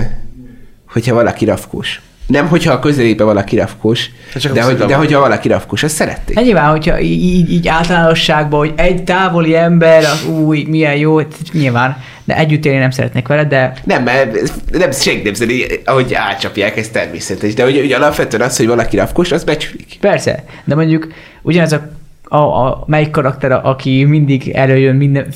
[0.92, 2.02] hogyha valaki rafkós.
[2.28, 4.10] Nem, hogyha a közelében valaki rafkós,
[4.54, 6.36] de, hogy, de hogyha valaki rafkós, azt szerették.
[6.36, 11.20] Hát nyilván, hogyha így, így, általánosságban, hogy egy távoli ember, az új, milyen jó,
[11.52, 16.14] nyilván, de együtt élni nem szeretnék vele, de Nem, mert nem, senki nem szereti, ahogy
[16.14, 17.54] átcsapják, ez természetes.
[17.54, 19.98] De hogy, hogy alapvetően az, hogy valaki rafkós, az becsülik.
[20.00, 21.08] persze, de mondjuk
[21.42, 21.82] ugyanez a,
[22.24, 25.28] a, a melyik karakter, aki mindig előjön minden,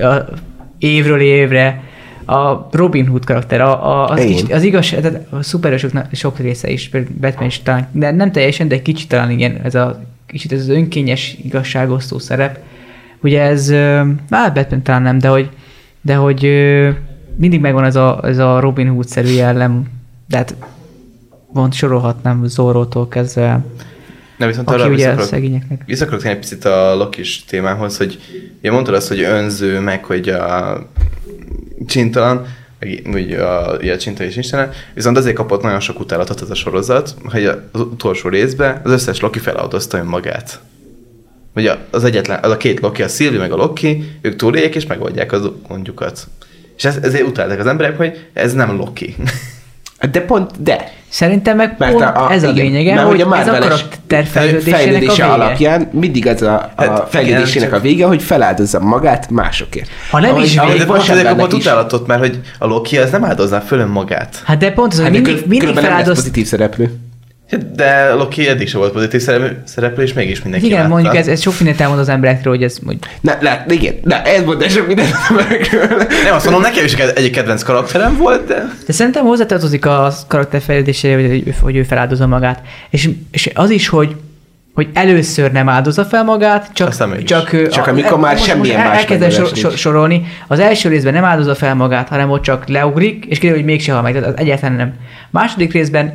[0.00, 0.28] a,
[0.78, 1.82] évről évre,
[2.24, 6.70] a Robin Hood karakter, a, a, az, kicsit, az igaz, tehát a szuperősöknek sok része
[6.70, 10.52] is, például Batman is talán, de nem teljesen, de kicsit talán igen, ez a kicsit
[10.52, 12.58] ez az önkényes igazságosztó szerep.
[13.22, 13.70] Ugye ez,
[14.30, 15.50] hát Batman talán nem, de hogy,
[16.00, 16.40] de hogy
[17.36, 19.84] mindig megvan ez a, ez a Robin Hood-szerű jellem,
[20.28, 20.54] de hát
[21.52, 23.64] mond sorolhatnám Zorrótól kezdve,
[24.36, 25.82] Nem, viszont aki arra ugye a visszakarok, szegényeknek.
[25.86, 28.18] visszakarok egy picit a Lokis témához, hogy
[28.58, 30.78] ugye mondtad azt, hogy önző, meg hogy a
[31.86, 32.46] csintalan,
[33.14, 37.14] úgy a, a csinta és istene, viszont azért kapott nagyon sok utálatot ez a sorozat,
[37.24, 40.60] hogy az utolsó részben az összes Loki feláldozta önmagát.
[41.54, 44.86] Ugye az egyetlen, az a két Loki, a Sylvie meg a Loki, ők túléljék és
[44.86, 46.26] megoldják az gondjukat.
[46.76, 49.14] És ez, ezért utálták az emberek, hogy ez nem Loki.
[50.10, 50.88] De pont, de.
[51.08, 53.50] Szerintem meg Mert pont a, a, ez a igen, lényege, mert hogy a ez a
[53.50, 55.26] Marvel-es karakter fejlődésének a fejlődése vége.
[55.26, 59.88] alapján mindig az a, a Hát, fejlődésének igen, a vége, hogy feláldozza magát másokért.
[60.10, 61.64] Ha nem is ahogy vége, De Vasembernek kapott is.
[61.64, 64.42] utálatot, mert hogy a Loki az nem áldozná föl önmagát.
[64.44, 66.16] Hát de pont az, hogy Hát mindig, mindig feláldozt...
[66.16, 66.98] pozitív szereplő.
[67.74, 69.20] De Loki eddig sem volt pozitív
[69.64, 70.88] szereplő, és mégis mindenki Igen, látta.
[70.92, 74.22] mondjuk ez, ez sok mindent elmond az emberekről, hogy ez hogy Na, lát, igen, na,
[74.22, 75.96] ez mondta sok mindent az emberekről.
[76.24, 78.68] Nem, azt mondom, nekem is egy kedvenc karakterem volt, de...
[78.86, 82.60] De szerintem hozzátartozik a karakterfejlődésére, hogy, hogy ő feláldozza magát.
[82.90, 84.16] És, és az is, hogy
[84.74, 89.42] hogy először nem áldozza fel magát, csak, csak, ö, Csak amikor már semmilyen más sor,
[89.42, 89.58] nincs.
[89.58, 90.22] sor, sorolni.
[90.46, 93.92] Az első részben nem áldozza fel magát, hanem ott csak leugrik, és kiderül, hogy mégse
[93.92, 94.12] hal meg.
[94.12, 94.94] Tehát az egyáltalán nem.
[95.30, 96.14] Második részben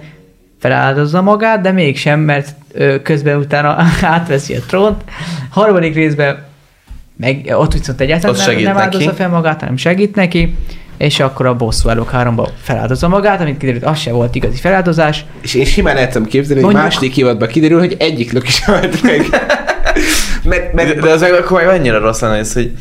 [0.60, 2.56] feláldozza magát, de mégsem, mert
[3.04, 5.04] közben utána átveszi a trónt.
[5.50, 6.46] Harmadik részben
[7.18, 8.80] meg ott viszont egyáltalán Ott nem, nem neki.
[8.80, 10.56] áldozza fel magát, hanem segít neki,
[10.98, 15.26] és akkor a bosszú állók háromba feláldozza magát, amit kiderült, az se volt igazi feláldozás.
[15.42, 18.74] És én simán el tudom képzelni, hogy Mondjuk- második évadban kiderül, hogy egyik Loki sem
[18.74, 19.26] halt meg.
[20.44, 22.72] mert, De, mert, de az meg akkor annyira rossz lenne hogy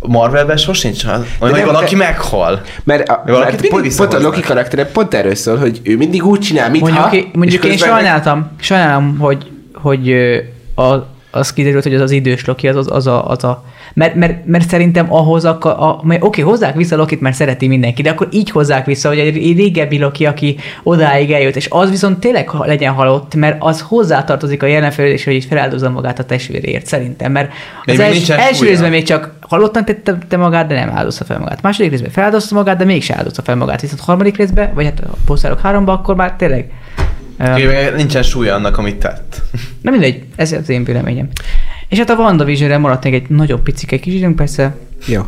[0.00, 2.60] Marvelben sosincs, ha- hogy nem, valaki de- meghal.
[2.84, 4.20] mert, a, De valakit mert pont, pont a.
[4.20, 7.00] Loki karaktere pont erről szól, hogy ő mindig úgy csinál, mintha...
[7.00, 10.12] Mondjuk, én, mondjuk én közben meg- sajnáltam, sajnálom, hogy, hogy
[10.74, 10.94] a,
[11.30, 13.64] az kiderült, hogy az az idős Loki, az, az, az a, az a
[13.98, 18.10] mert, mert, mert szerintem ahhoz, a, a, oké, hozzák vissza Lokit, mert szereti mindenki, de
[18.10, 22.50] akkor így hozzák vissza, hogy egy régebbi Loki, aki odáig eljött, és az viszont tényleg
[22.58, 27.52] legyen halott, mert az hozzátartozik a jelenfejlődés, hogy így feláldozza magát a testvéréért, szerintem, mert
[27.84, 31.38] az még els, első részben még csak halottan tette te magát, de nem áldozta fel
[31.38, 31.62] magát.
[31.62, 33.80] Második részben feláldozta magát, de mégse áldozta fel magát.
[33.80, 36.70] Viszont harmadik részben, vagy hát a Poszárok háromba, akkor már tényleg
[37.38, 39.42] meg Nincsen súlya annak, amit tett.
[39.82, 41.28] Na mindegy, ez az én véleményem.
[41.88, 44.76] És hát a WandaVision-re maradt még egy nagyon picike kis időnk, persze.
[45.06, 45.22] Jó.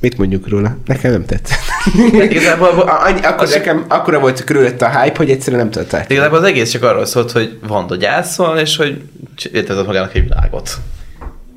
[0.00, 0.76] Mit mondjuk róla?
[0.86, 1.58] Nekem nem tetszett.
[2.12, 6.10] De igazából, annyi- akkor az- nekem akkora volt körülött a hype, hogy egyszerűen nem tudták.
[6.10, 9.00] igazából az egész csak arról szólt, hogy Vanda gyászol, és hogy
[9.52, 10.70] létezett magának egy világot.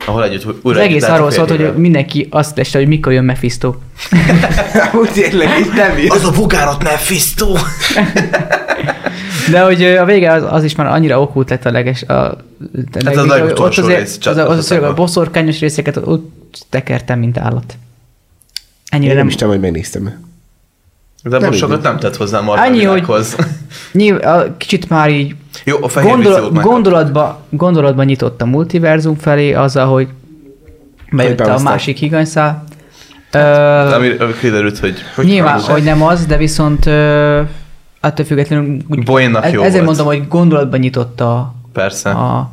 [0.06, 2.88] Ahol együtt Az újra egész együtt állt a arról szólt, hogy mindenki azt leste, hogy
[2.88, 3.76] mikor jön Mephisto.
[5.02, 6.12] Úgy tényleg, így nem jött.
[6.12, 7.48] Az a bugárat Mephisto!
[9.52, 12.04] De hogy a vége az, az is már annyira okult lett a leges...
[12.04, 12.14] A,
[13.06, 14.96] Hát az legutolsó ott azért, rész, az, az, az, az, a csatlakozásban.
[14.96, 17.78] boszorkányos részeket ott tekertem, mint állat.
[18.90, 20.24] Ennyire Én nem nem, is tudom, hogy megnéztem.
[21.24, 23.06] De Nem most sokat nem tett hozzá a Annyi, hogy-.
[23.92, 29.88] Nyilv, a, kicsit már így Jó, a gondol, gondolatba, gondolatba nyitott a multiverzum felé, azzal,
[29.88, 30.08] hogy
[31.12, 32.64] bejött a másik higanyszál.
[33.32, 34.94] Ö, De ami kiderült, hogy...
[35.16, 37.42] hogy Nyilván, az- hogy nem az, de viszont ö,
[38.06, 39.86] attól függetlenül úgy, Boynak jó ezért volt.
[39.86, 42.10] mondom, hogy gondolatban nyitott a, Persze.
[42.10, 42.52] a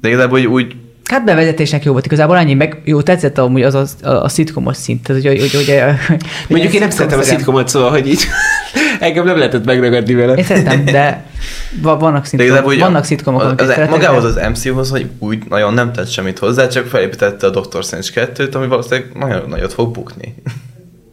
[0.00, 3.74] De igazából úgy, úgy Hát bevezetésnek jó volt igazából, annyi meg jó tetszett amúgy az
[3.74, 5.02] a, a, a szitkomos szint.
[5.02, 5.66] Tehát, hogy, hogy, hogy,
[6.08, 6.16] hogy,
[6.48, 8.22] Mondjuk én nem szeretem a szitkomot, szóval, hogy így
[9.00, 10.34] engem nem lehetett megragadni vele.
[10.34, 11.24] Én szeretem, de
[11.82, 15.06] va- vannak de szitkomok, igazából úgy vannak szitkomok, az, az, magához de- az MCU-hoz, hogy
[15.18, 19.48] úgy nagyon nem tett semmit hozzá, csak felépítette a Doctor Strange 2-t, ami valószínűleg nagyon
[19.48, 20.34] nagyot fog bukni.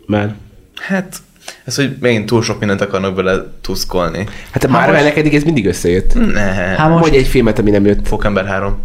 [0.06, 0.36] Már.
[0.76, 1.18] Hát,
[1.66, 4.18] Ez, hogy megint túl sok mindent akarnak bele tuszkolni.
[4.52, 6.14] Hát a Hát Marvelnek most- eddig ez mindig összejött.
[6.34, 6.42] Ne.
[6.42, 8.08] Hát most- Vagy egy filmet, ami nem jött.
[8.08, 8.78] Fokember 3.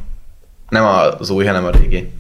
[0.69, 0.85] Nem
[1.19, 2.11] az új, hanem a régi.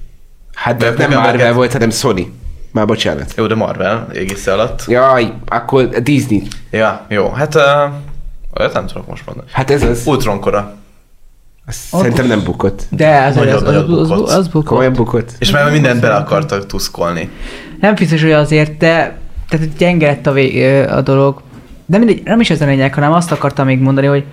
[0.54, 2.32] Hát de De nem Marvel Get- volt, hanem Sony.
[2.72, 3.32] Már bocsánat.
[3.36, 4.84] Jó, de Marvel égisze alatt.
[4.88, 6.42] Jaj, akkor Disney.
[6.70, 7.28] Ja, jó.
[7.30, 7.62] Hát uh,
[8.58, 9.48] olyat nem tudok most mondani.
[9.52, 10.02] Hát ez az.
[10.06, 10.74] Ultronkora.
[11.66, 12.82] Azt szerintem nem bukott.
[12.90, 14.28] De az, az, Nagyon az, nagyot az, az, bukott.
[14.30, 14.64] az bukott.
[14.68, 15.30] Komolyan bukott.
[15.38, 17.30] És már mindent bele akartak tuszkolni.
[17.80, 19.18] Nem biztos, hogy azért, de
[19.48, 21.42] tehát gyenge lett a, vég, a dolog.
[21.86, 24.24] De mindegy, nem is ez a lényeg, hanem azt akartam még mondani, hogy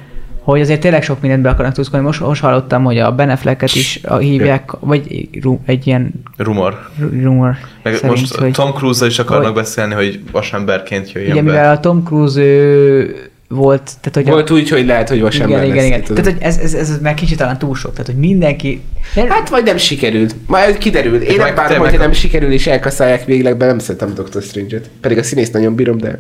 [0.43, 2.05] hogy azért tényleg sok mindent be akarnak tuszkolni.
[2.05, 5.27] Most, most hallottam, hogy a Ben Afflecket is a, hívják, vagy
[5.65, 6.79] egy ilyen Rumor.
[6.99, 11.31] ru- rumor Meg szerint, most hogy Tom Cruise-zal is akarnak hogy- beszélni, hogy vasemberként jöjjön
[11.31, 11.51] ugye, be.
[11.51, 15.75] mivel a Tom Cruise ő, volt, tehát hogy Volt úgy, hogy lehet, hogy vasember igen,
[15.75, 16.03] igen, igen.
[16.03, 17.91] Tehát, hogy ez, ez, ez, meg kicsit talán túl sok.
[17.91, 18.81] Tehát, hogy mindenki...
[19.15, 20.35] Hát vagy nem sikerült.
[20.47, 21.21] Majd kiderül.
[21.21, 24.89] Én nem bánom, hogyha a- nem sikerül és elkaszálják végleg, be nem szeretem Doctor Strange-et.
[25.01, 26.19] Pedig a színész nagyon bírom, de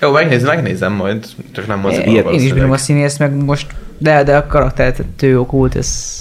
[0.00, 3.66] Jó, megnézem, megnézem majd, csak nem moziban Én, én is bírom a színészt, meg most,
[3.98, 6.18] de, de a karakteret tő okult, ez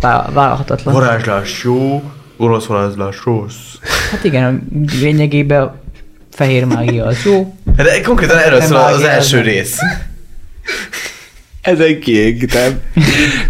[0.00, 0.94] vá- vállalhatatlan.
[0.94, 2.02] Varázslás jó,
[2.36, 3.54] orosz varázslás rossz.
[4.10, 5.74] Hát igen, a lényegében a
[6.30, 7.54] fehér mágia az jó.
[7.76, 9.42] De konkrétan erről szól az első el.
[9.42, 9.78] rész.
[11.62, 12.80] ezen kiégtem.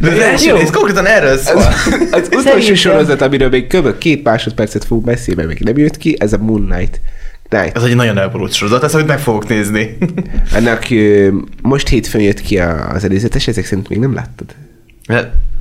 [0.00, 1.62] De az első rész konkrétan erről szól.
[2.10, 3.98] Az utolsó Szerintem- sorozat, amiről még kb.
[3.98, 7.00] két másodpercet fogunk beszélni, mert még nem jött ki, ez a Moon Knight.
[7.48, 7.76] Knight.
[7.76, 9.96] Ez egy nagyon elborult sorozat, ezt amit meg fogok nézni.
[10.54, 10.94] Ennek
[11.62, 14.54] most hétfőn jött ki a- az előzetes, ezek szerint még nem láttad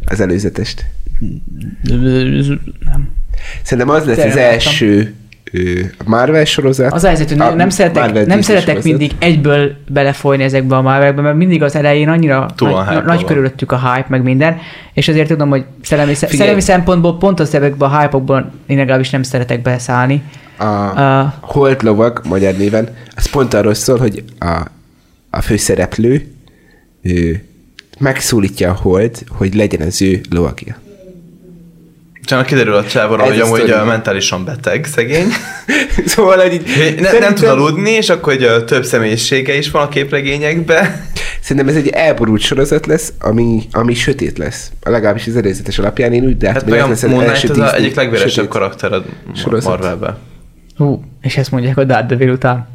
[0.06, 0.86] az előzetest.
[1.84, 3.10] Nem.
[3.64, 5.14] Szerintem az lesz az első
[6.06, 6.94] Marvel sorozat.
[6.94, 8.84] Az a helyzet, hogy A nem, nem szeretek, Marvel nem szeretek sorozat.
[8.84, 13.72] mindig egyből belefolyni ezekbe a Marvelbe, mert mindig az elején annyira Túl nagy, nagy körülöttük
[13.72, 14.58] a hype, meg minden,
[14.94, 16.38] és azért tudom, hogy szellemi, Figyelj.
[16.38, 20.24] szellemi szempontból pont az ezekbe a hype-okból én legalábbis nem szeretek beszállni.
[20.58, 20.64] A
[20.96, 24.62] Uh, Holt lovag, magyar néven, az pont arról szól, hogy a,
[25.30, 26.28] a főszereplő
[27.02, 27.44] ő,
[28.00, 30.76] megszólítja a Holt, hogy legyen az ő lovagja.
[32.26, 33.72] Csak kiderül a csávoron, Ez hogy amúgy sztori.
[33.72, 35.28] a mentálisan beteg, szegény.
[36.06, 39.90] szóval, így, Ne, nem szerintem- tud aludni, és akkor hogy több személyisége is van a
[39.90, 41.06] képregényekben.
[41.42, 44.72] Szerintem ez egy elborult sorozat lesz, ami, ami sötét lesz.
[44.84, 47.74] Legalábbis az előzetes alapján én úgy, de Hát hát a lesz Moon az első az
[47.74, 49.04] egyik legveresebb sötét karakter a.
[49.64, 50.18] Marvelben.
[50.78, 52.68] hú, és ezt mondják a Daredevil után.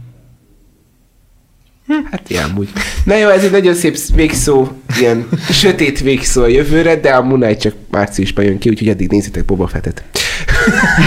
[2.11, 2.68] Hát ilyen úgy.
[3.05, 4.68] Na jó, ez egy nagyon szép végszó,
[5.01, 9.11] ilyen sötét végszó a jövőre, de a Moon Knight csak márciusban jön ki, úgyhogy addig
[9.11, 10.03] nézzétek Boba Fettet.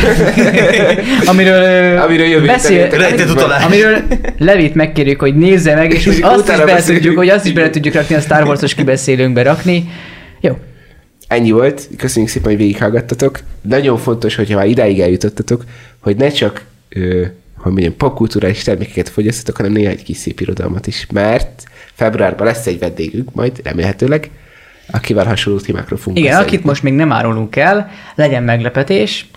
[1.26, 2.90] Amiről, Amiről jövő beszél,
[3.30, 3.64] utalás.
[3.66, 4.02] amiről
[4.38, 7.02] Levit megkérjük, hogy nézze meg, és hogy azt is Utána bele beszéljük.
[7.02, 9.90] tudjuk, hogy azt is bele tudjuk rakni a Star Wars-os kibeszélőnkbe rakni.
[10.42, 10.58] Jó.
[11.28, 13.40] Ennyi volt, köszönjük szépen, hogy végighallgattatok.
[13.62, 15.64] Nagyon fontos, hogyha már idáig eljutottatok,
[16.00, 17.22] hogy ne csak ö,
[17.64, 22.68] hogy mondjam, popkulturális termékeket fogyasztatok, hanem néha egy kis szép irodalmat is, mert februárban lesz
[22.68, 24.30] egy vendégünk, majd remélhetőleg,
[24.91, 26.51] akivel hasonló témákról fogunk Igen, beszélni.
[26.51, 29.28] akit most még nem árulunk el, legyen meglepetés,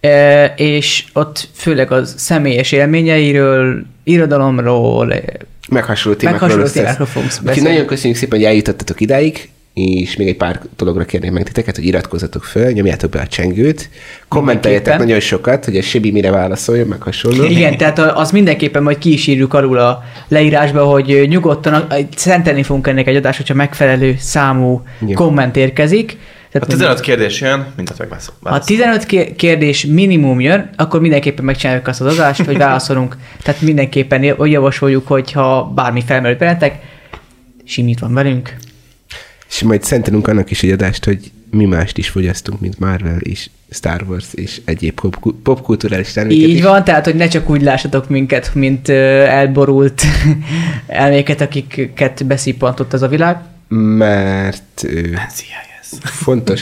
[0.00, 5.22] e, és ott főleg az személyes élményeiről, irodalomról, e,
[5.68, 6.72] meg hasonló témákról, hasonló lesz.
[6.72, 7.68] témákról fogunk Úgyhogy beszélni.
[7.68, 11.84] nagyon köszönjük szépen, hogy eljutottatok idáig, és még egy pár dologra kérnék meg titeket, hogy
[11.84, 13.90] iratkozzatok föl, nyomjátok be a csengőt,
[14.28, 17.44] kommenteljetek nagyon sokat, hogy a Sebi mire válaszoljon, meg hasonló.
[17.44, 21.86] Igen, tehát a- az mindenképpen majd ki is írjuk alul a leírásba, hogy nyugodtan a-
[22.16, 25.14] szentelni fogunk ennek egy adást, hogyha megfelelő számú Igen.
[25.14, 26.16] komment érkezik.
[26.52, 28.34] Ha Tehát 15 kérdés jön, mindent megválaszol.
[28.42, 33.16] ha 15 ké- kérdés minimum jön, akkor mindenképpen megcsináljuk azt az adást, hogy válaszolunk.
[33.42, 36.78] Tehát mindenképpen jav- javasoljuk, hogy ha bármi felmerült bennetek,
[37.64, 38.56] simít van velünk.
[39.50, 43.48] És majd szentelünk annak is egy adást, hogy mi mást is fogyasztunk, mint Marvel és
[43.70, 46.62] Star Wars és egyéb pop- popkulturális terméket Így is.
[46.62, 50.02] van, tehát hogy ne csak úgy lássatok minket, mint elborult
[50.86, 53.36] elméket, akiket beszippantott ez a világ.
[53.68, 55.00] Mert ö,
[55.34, 55.98] CIS.
[56.02, 56.60] fontos,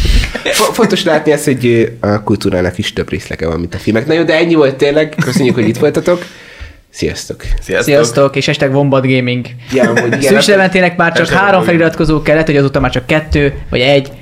[0.58, 4.06] fo- fontos látni ezt, hogy a kultúrának is több részlege van, mint a filmek.
[4.06, 5.14] Na jó, de ennyi volt tényleg.
[5.24, 6.24] Köszönjük, hogy itt voltatok.
[6.96, 7.42] Sziasztok!
[7.60, 7.94] Sziasztok.
[7.94, 9.46] Sziasztok, és hashtag Wombat Gaming.
[9.72, 14.12] Ja, Szűcs Leventének már csak három feliratkozó kellett, hogy azóta már csak kettő, vagy egy.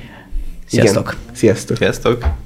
[0.67, 1.13] Sziasztok!
[1.13, 1.35] Igen.
[1.35, 1.77] Sziasztok!
[1.77, 2.44] Sziasztok.